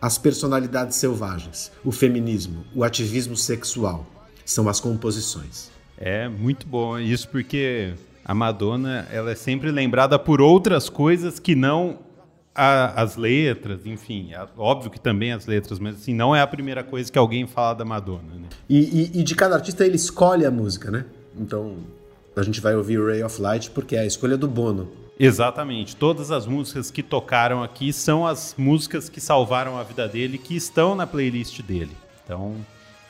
as 0.00 0.16
personalidades 0.16 0.96
selvagens, 0.96 1.70
o 1.84 1.92
feminismo, 1.92 2.64
o 2.74 2.82
ativismo 2.82 3.36
sexual, 3.36 4.06
são 4.44 4.68
as 4.68 4.80
composições. 4.80 5.70
É 5.98 6.28
muito 6.28 6.66
bom 6.66 6.98
isso 6.98 7.28
porque 7.28 7.92
a 8.24 8.34
Madonna 8.34 9.06
ela 9.12 9.32
é 9.32 9.34
sempre 9.34 9.70
lembrada 9.70 10.18
por 10.18 10.40
outras 10.40 10.88
coisas 10.88 11.38
que 11.38 11.54
não 11.54 11.98
a, 12.58 13.00
as 13.00 13.14
letras, 13.14 13.86
enfim, 13.86 14.34
a, 14.34 14.48
óbvio 14.56 14.90
que 14.90 14.98
também 14.98 15.32
as 15.32 15.46
letras, 15.46 15.78
mas 15.78 15.94
assim, 15.94 16.12
não 16.12 16.34
é 16.34 16.40
a 16.40 16.46
primeira 16.46 16.82
coisa 16.82 17.10
que 17.10 17.18
alguém 17.18 17.46
fala 17.46 17.74
da 17.74 17.84
Madonna. 17.84 18.34
Né? 18.34 18.48
E, 18.68 18.78
e, 18.78 19.20
e, 19.20 19.22
de 19.22 19.34
cada 19.36 19.54
artista 19.54 19.86
ele 19.86 19.94
escolhe 19.94 20.44
a 20.44 20.50
música, 20.50 20.90
né? 20.90 21.04
Então 21.38 21.76
a 22.34 22.42
gente 22.42 22.60
vai 22.60 22.74
ouvir 22.74 23.00
Ray 23.00 23.22
of 23.22 23.40
Light 23.40 23.70
porque 23.70 23.94
é 23.94 24.00
a 24.00 24.06
escolha 24.06 24.36
do 24.36 24.48
Bono. 24.48 24.90
Exatamente. 25.20 25.94
Todas 25.94 26.32
as 26.32 26.46
músicas 26.46 26.90
que 26.90 27.02
tocaram 27.02 27.62
aqui 27.62 27.92
são 27.92 28.26
as 28.26 28.54
músicas 28.58 29.08
que 29.08 29.20
salvaram 29.20 29.78
a 29.78 29.84
vida 29.84 30.08
dele, 30.08 30.36
que 30.36 30.56
estão 30.56 30.96
na 30.96 31.06
playlist 31.06 31.62
dele. 31.62 31.96
Então 32.24 32.56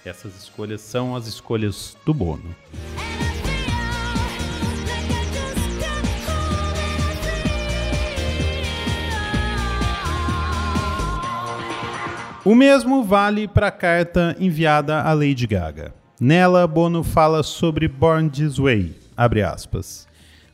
Essas 0.05 0.37
escolhas 0.37 0.83
são 0.83 1.17
as 1.17 1.27
escolhas 1.27 1.97
do 2.05 2.13
Bono. 2.13 2.55
O 12.49 12.55
mesmo 12.55 13.05
vale 13.05 13.47
para 13.47 13.67
a 13.67 13.71
carta 13.71 14.35
enviada 14.41 15.03
a 15.03 15.13
Lady 15.13 15.47
Gaga. 15.47 15.95
Nela, 16.19 16.67
Bono 16.67 17.05
fala 17.05 17.43
sobre 17.43 17.87
Born 17.87 18.31
This 18.31 18.57
Way. 18.57 18.95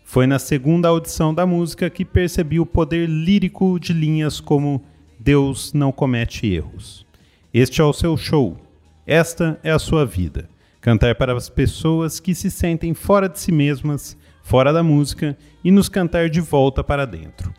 Foi 0.03 0.27
na 0.27 0.41
segunda 0.41 0.89
audição 0.89 1.33
da 1.33 1.47
música 1.47 1.89
que 1.89 2.05
percebi 2.05 2.59
o 2.59 2.67
poder 2.67 3.09
lírico 3.09 3.79
de 3.79 3.93
linhas 3.93 4.41
como 4.41 4.83
Deus 5.21 5.73
não 5.73 5.93
comete 5.93 6.53
erros. 6.53 7.07
Este 7.55 7.81
é 7.81 7.85
o 7.85 7.93
seu 7.93 8.17
show. 8.17 8.59
Esta 9.07 9.61
é 9.63 9.71
a 9.71 9.79
sua 9.79 10.05
vida. 10.05 10.49
Cantar 10.81 11.15
para 11.15 11.33
as 11.33 11.49
pessoas 11.49 12.19
que 12.19 12.35
se 12.35 12.51
sentem 12.51 12.93
fora 12.93 13.29
de 13.29 13.39
si 13.39 13.53
mesmas, 13.53 14.17
fora 14.43 14.73
da 14.73 14.83
música 14.83 15.39
e 15.63 15.71
nos 15.71 15.89
cantar 15.89 16.29
de 16.29 16.41
volta 16.41 16.83
para 16.83 17.07
dentro. 17.07 17.55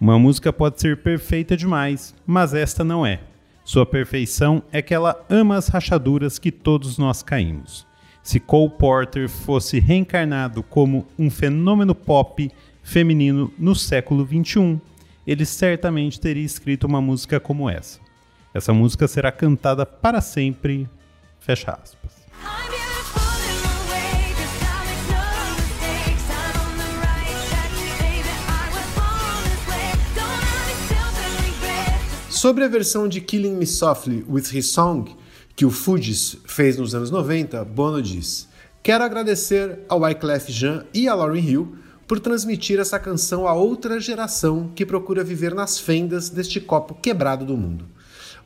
Uma 0.00 0.16
música 0.16 0.52
pode 0.52 0.80
ser 0.80 0.98
perfeita 0.98 1.56
demais, 1.56 2.14
mas 2.24 2.54
esta 2.54 2.84
não 2.84 3.04
é. 3.04 3.29
Sua 3.70 3.86
perfeição 3.86 4.64
é 4.72 4.82
que 4.82 4.92
ela 4.92 5.24
ama 5.30 5.56
as 5.56 5.68
rachaduras 5.68 6.40
que 6.40 6.50
todos 6.50 6.98
nós 6.98 7.22
caímos. 7.22 7.86
Se 8.20 8.40
Cole 8.40 8.68
Porter 8.68 9.28
fosse 9.28 9.78
reencarnado 9.78 10.60
como 10.60 11.06
um 11.16 11.30
fenômeno 11.30 11.94
pop 11.94 12.50
feminino 12.82 13.48
no 13.56 13.76
século 13.76 14.26
XXI, 14.26 14.80
ele 15.24 15.46
certamente 15.46 16.18
teria 16.18 16.44
escrito 16.44 16.88
uma 16.88 17.00
música 17.00 17.38
como 17.38 17.70
essa. 17.70 18.00
Essa 18.52 18.72
música 18.72 19.06
será 19.06 19.30
cantada 19.30 19.86
para 19.86 20.20
sempre. 20.20 20.88
Fecha 21.38 21.70
aspas. 21.70 22.19
Sobre 32.40 32.64
a 32.64 32.68
versão 32.68 33.06
de 33.06 33.20
Killing 33.20 33.52
Me 33.52 33.66
Softly 33.66 34.24
with 34.26 34.44
His 34.54 34.68
Song, 34.72 35.14
que 35.54 35.66
o 35.66 35.70
Fugees 35.70 36.38
fez 36.46 36.78
nos 36.78 36.94
anos 36.94 37.10
90, 37.10 37.62
Bono 37.66 38.00
diz: 38.00 38.48
Quero 38.82 39.04
agradecer 39.04 39.80
ao 39.86 40.00
Wyclef 40.00 40.50
Jean 40.50 40.86
e 40.94 41.06
a 41.06 41.14
Lauryn 41.14 41.46
Hill 41.46 41.76
por 42.08 42.18
transmitir 42.18 42.80
essa 42.80 42.98
canção 42.98 43.46
a 43.46 43.52
outra 43.52 44.00
geração 44.00 44.70
que 44.74 44.86
procura 44.86 45.22
viver 45.22 45.54
nas 45.54 45.78
fendas 45.78 46.30
deste 46.30 46.62
copo 46.62 46.94
quebrado 46.94 47.44
do 47.44 47.58
mundo. 47.58 47.86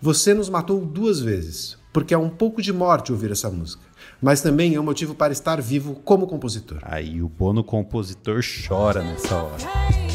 Você 0.03 0.35
nos 0.35 0.49
matou 0.49 0.85
duas 0.85 1.21
vezes, 1.21 1.79
porque 1.93 2.13
é 2.13 2.19
um 2.19 2.29
pouco 2.29 2.61
de 2.61 2.73
morte 2.73 3.13
ouvir 3.13 3.31
essa 3.31 3.49
música, 3.49 3.85
mas 4.21 4.41
também 4.41 4.75
é 4.75 4.81
um 4.81 4.85
motivo 4.85 5.15
para 5.15 5.33
estar 5.33 5.63
vivo 5.63 6.01
como 6.05 6.27
compositor. 6.27 6.81
Aí 6.83 7.23
o 7.23 7.29
Bono 7.29 7.63
compositor 7.63 8.41
chora 8.67 9.05
nessa 9.05 9.37
hora. 9.37 10.14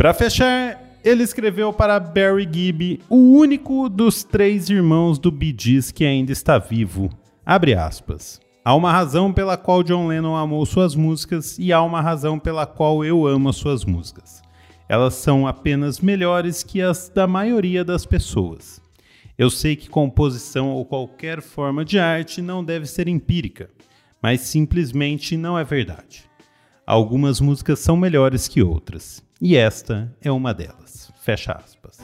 Para 0.00 0.14
fechar, 0.14 0.82
ele 1.04 1.22
escreveu 1.22 1.74
para 1.74 2.00
Barry 2.00 2.48
Gibb, 2.50 3.00
o 3.06 3.36
único 3.36 3.86
dos 3.86 4.24
três 4.24 4.70
irmãos 4.70 5.18
do 5.18 5.30
Bee 5.30 5.54
Gees 5.54 5.92
que 5.92 6.06
ainda 6.06 6.32
está 6.32 6.56
vivo. 6.56 7.10
Abre 7.44 7.74
aspas. 7.74 8.40
Há 8.64 8.74
uma 8.74 8.90
razão 8.90 9.30
pela 9.30 9.58
qual 9.58 9.82
John 9.82 10.06
Lennon 10.06 10.34
amou 10.34 10.64
suas 10.64 10.94
músicas 10.94 11.58
e 11.58 11.70
há 11.70 11.82
uma 11.82 12.00
razão 12.00 12.38
pela 12.38 12.64
qual 12.64 13.04
eu 13.04 13.26
amo 13.26 13.50
as 13.50 13.56
suas 13.56 13.84
músicas. 13.84 14.40
Elas 14.88 15.12
são 15.12 15.46
apenas 15.46 16.00
melhores 16.00 16.62
que 16.62 16.80
as 16.80 17.10
da 17.10 17.26
maioria 17.26 17.84
das 17.84 18.06
pessoas. 18.06 18.80
Eu 19.36 19.50
sei 19.50 19.76
que 19.76 19.90
composição 19.90 20.70
ou 20.70 20.86
qualquer 20.86 21.42
forma 21.42 21.84
de 21.84 21.98
arte 21.98 22.40
não 22.40 22.64
deve 22.64 22.86
ser 22.86 23.06
empírica, 23.06 23.68
mas 24.22 24.40
simplesmente 24.40 25.36
não 25.36 25.58
é 25.58 25.62
verdade. 25.62 26.24
Algumas 26.86 27.38
músicas 27.38 27.80
são 27.80 27.98
melhores 27.98 28.48
que 28.48 28.62
outras. 28.62 29.22
E 29.42 29.56
esta 29.56 30.14
é 30.20 30.30
uma 30.30 30.52
delas. 30.52 31.10
Fecha 31.22 31.52
aspas. 31.52 31.98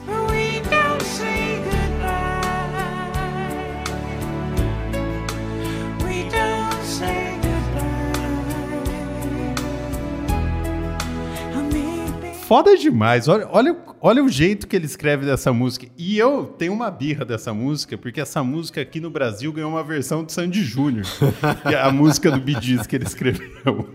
Foda 12.47 12.75
demais. 12.75 13.27
Olha, 13.27 13.47
olha, 13.51 13.77
olha 14.01 14.23
o 14.23 14.29
jeito 14.29 14.67
que 14.67 14.75
ele 14.75 14.85
escreve 14.85 15.25
dessa 15.25 15.53
música. 15.53 15.85
E 15.95 16.17
eu 16.17 16.45
tenho 16.45 16.73
uma 16.73 16.89
birra 16.89 17.23
dessa 17.23 17.53
música, 17.53 17.97
porque 17.97 18.21
essa 18.21 18.41
música 18.41 18.81
aqui 18.81 18.99
no 18.99 19.11
Brasil 19.11 19.51
ganhou 19.53 19.69
uma 19.69 19.83
versão 19.83 20.23
do 20.23 20.31
Sandy 20.31 20.63
Júnior. 20.63 21.05
É 21.65 21.75
a 21.75 21.91
música 21.91 22.31
do 22.31 22.39
Bidis 22.39 22.87
que 22.87 22.95
ele 22.95 23.05
escreveu. 23.05 23.93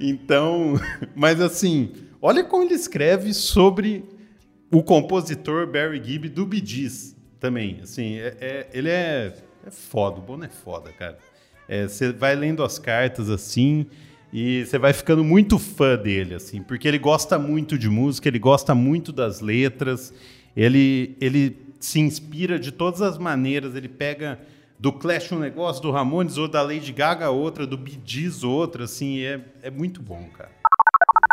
Então, 0.00 0.74
mas 1.14 1.40
assim, 1.40 1.92
Olha 2.22 2.44
como 2.44 2.64
ele 2.64 2.74
escreve 2.74 3.32
sobre 3.32 4.04
o 4.70 4.82
compositor 4.82 5.66
Barry 5.66 6.02
Gibb 6.04 6.28
do 6.28 6.44
Bee 6.44 6.62
Gees 6.64 7.16
também. 7.38 7.80
Assim, 7.82 8.18
é, 8.18 8.36
é, 8.40 8.66
ele 8.74 8.90
é, 8.90 9.34
é 9.66 9.70
foda, 9.70 10.18
o 10.18 10.22
Bono 10.22 10.44
é 10.44 10.48
foda, 10.48 10.92
cara. 10.92 11.18
É, 11.66 11.88
você 11.88 12.12
vai 12.12 12.36
lendo 12.36 12.62
as 12.62 12.78
cartas 12.78 13.30
assim 13.30 13.86
e 14.32 14.64
você 14.66 14.78
vai 14.78 14.92
ficando 14.92 15.24
muito 15.24 15.58
fã 15.58 15.96
dele, 15.96 16.34
assim, 16.34 16.62
porque 16.62 16.86
ele 16.86 16.98
gosta 16.98 17.38
muito 17.38 17.78
de 17.78 17.88
música, 17.88 18.28
ele 18.28 18.38
gosta 18.38 18.74
muito 18.74 19.12
das 19.12 19.40
letras, 19.40 20.12
ele, 20.54 21.16
ele 21.20 21.56
se 21.80 22.00
inspira 22.00 22.58
de 22.58 22.70
todas 22.70 23.00
as 23.02 23.18
maneiras, 23.18 23.74
ele 23.74 23.88
pega 23.88 24.38
do 24.78 24.92
Clash 24.92 25.32
um 25.32 25.38
negócio, 25.38 25.82
do 25.82 25.90
Ramones 25.90 26.38
ou 26.38 26.46
da 26.46 26.62
Lady 26.62 26.92
Gaga 26.92 27.30
outra, 27.30 27.66
do 27.66 27.76
Bee 27.76 27.98
Gees 28.04 28.44
outra, 28.44 28.84
assim, 28.84 29.20
é, 29.20 29.40
é 29.62 29.70
muito 29.70 30.00
bom, 30.02 30.28
cara. 30.36 30.59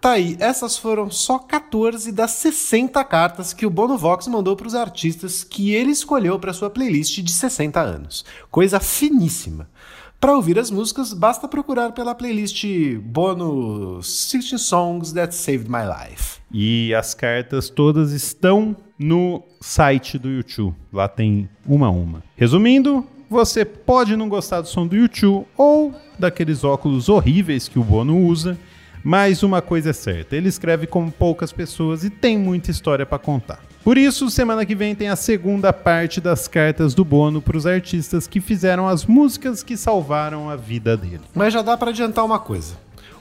Tá 0.07 0.13
aí, 0.13 0.37
essas 0.39 0.77
foram 0.77 1.11
só 1.11 1.37
14 1.37 2.13
das 2.13 2.31
60 2.31 3.03
cartas 3.03 3.51
que 3.51 3.65
o 3.65 3.69
Bono 3.69 3.97
Vox 3.97 4.25
mandou 4.29 4.55
para 4.55 4.65
os 4.65 4.73
artistas 4.73 5.43
que 5.43 5.73
ele 5.73 5.91
escolheu 5.91 6.39
para 6.39 6.53
sua 6.53 6.69
playlist 6.69 7.19
de 7.19 7.29
60 7.29 7.81
anos. 7.81 8.23
Coisa 8.49 8.79
finíssima. 8.79 9.69
Para 10.17 10.33
ouvir 10.33 10.57
as 10.57 10.71
músicas, 10.71 11.11
basta 11.11 11.45
procurar 11.45 11.91
pela 11.91 12.15
playlist 12.15 12.63
Bono 13.01 14.01
60 14.01 14.57
Songs 14.57 15.11
That 15.11 15.35
Saved 15.35 15.69
My 15.69 15.83
Life. 15.83 16.39
E 16.53 16.95
as 16.95 17.13
cartas 17.13 17.69
todas 17.69 18.13
estão 18.13 18.77
no 18.97 19.43
site 19.59 20.17
do 20.17 20.29
YouTube. 20.29 20.73
Lá 20.93 21.09
tem 21.09 21.49
uma 21.65 21.87
a 21.87 21.91
uma. 21.91 22.23
Resumindo, 22.37 23.05
você 23.29 23.65
pode 23.65 24.15
não 24.15 24.29
gostar 24.29 24.61
do 24.61 24.69
som 24.69 24.87
do 24.87 24.95
YouTube 24.95 25.45
ou 25.57 25.93
daqueles 26.17 26.63
óculos 26.63 27.09
horríveis 27.09 27.67
que 27.67 27.77
o 27.77 27.83
Bono 27.83 28.25
usa 28.25 28.57
mas 29.03 29.43
uma 29.43 29.61
coisa 29.61 29.91
é 29.91 29.93
certa, 29.93 30.35
ele 30.35 30.49
escreve 30.49 30.87
como 30.87 31.11
poucas 31.11 31.51
pessoas 31.51 32.03
e 32.03 32.09
tem 32.09 32.37
muita 32.37 32.71
história 32.71 33.05
para 33.05 33.17
contar. 33.17 33.59
Por 33.83 33.97
isso, 33.97 34.29
semana 34.29 34.65
que 34.65 34.75
vem 34.75 34.93
tem 34.93 35.07
a 35.07 35.15
segunda 35.15 35.71
parte 35.71 36.19
das 36.19 36.47
cartas 36.47 36.93
do 36.93 37.05
Bono 37.05 37.41
para 37.41 37.55
os 37.55 37.65
artistas 37.65 38.27
que 38.27 38.41
fizeram 38.41 38.87
as 38.87 39.05
músicas 39.05 39.63
que 39.63 39.77
salvaram 39.77 40.49
a 40.49 40.57
vida 40.57 40.97
dele. 40.97 41.21
Mas 41.33 41.53
já 41.53 41.61
dá 41.61 41.77
para 41.77 41.91
adiantar 41.91 42.25
uma 42.25 42.37
coisa. 42.37 42.75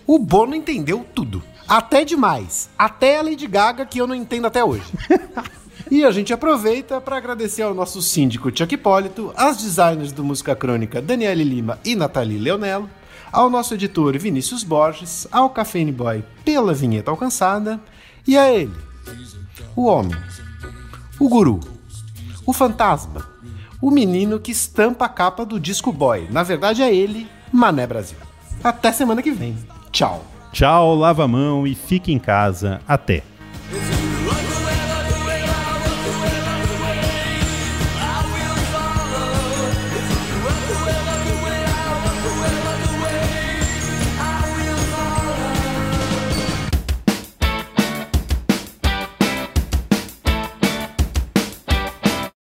O 0.05 0.19
Bono 0.19 0.57
entendeu 0.57 1.07
tudo. 1.15 1.43
Até 1.69 2.05
demais. 2.05 2.69
Até 2.77 3.19
a 3.19 3.23
Lady 3.23 3.47
Gaga, 3.47 3.87
que 3.87 4.01
eu 4.01 4.09
não 4.09 4.15
entendo 4.15 4.47
até 4.47 4.65
hoje. 4.65 4.85
E 5.89 6.05
a 6.05 6.11
gente 6.11 6.33
aproveita 6.33 7.01
para 7.01 7.17
agradecer 7.17 7.63
ao 7.63 7.73
nosso 7.73 8.03
síndico 8.03 8.51
Chuck 8.53 8.75
Hipólito, 8.75 9.33
às 9.37 9.57
designers 9.57 10.11
do 10.11 10.25
Música 10.25 10.57
Crônica 10.57 11.01
Daniele 11.01 11.45
Lima 11.45 11.79
e 11.85 11.95
Nathalie 11.95 12.39
Leonello, 12.39 12.91
ao 13.33 13.51
nosso 13.51 13.75
editor 13.75 14.17
Vinícius 14.19 14.63
Borges, 14.63 15.27
ao 15.31 15.51
Cafeine 15.51 15.93
Boy 15.93 16.25
pela 16.45 16.73
vinheta 16.73 17.11
alcançada 17.11 17.81
e 18.27 18.37
a 18.37 18.51
ele, 18.51 18.75
o 19.75 19.87
homem, 19.87 20.17
o 21.19 21.29
guru, 21.29 21.61
o 22.45 22.53
fantasma, 22.53 23.27
o 23.81 23.91
menino 23.91 24.41
que 24.41 24.51
estampa 24.51 25.05
a 25.05 25.09
capa 25.09 25.45
do 25.45 25.61
disco 25.61 25.93
boy. 25.93 26.29
Na 26.31 26.43
verdade 26.43 26.83
é 26.83 26.95
ele, 26.95 27.29
Mané 27.53 27.87
Brasil. 27.87 28.19
Até 28.65 28.91
semana 28.91 29.23
que 29.23 29.31
vem. 29.31 29.57
Tchau. 29.93 30.25
Tchau, 30.53 30.95
lava 30.95 31.25
a 31.25 31.29
mão 31.29 31.67
e 31.67 31.75
fique 31.75 32.13
em 32.13 32.19
casa. 32.19 32.81
Até. 32.89 33.23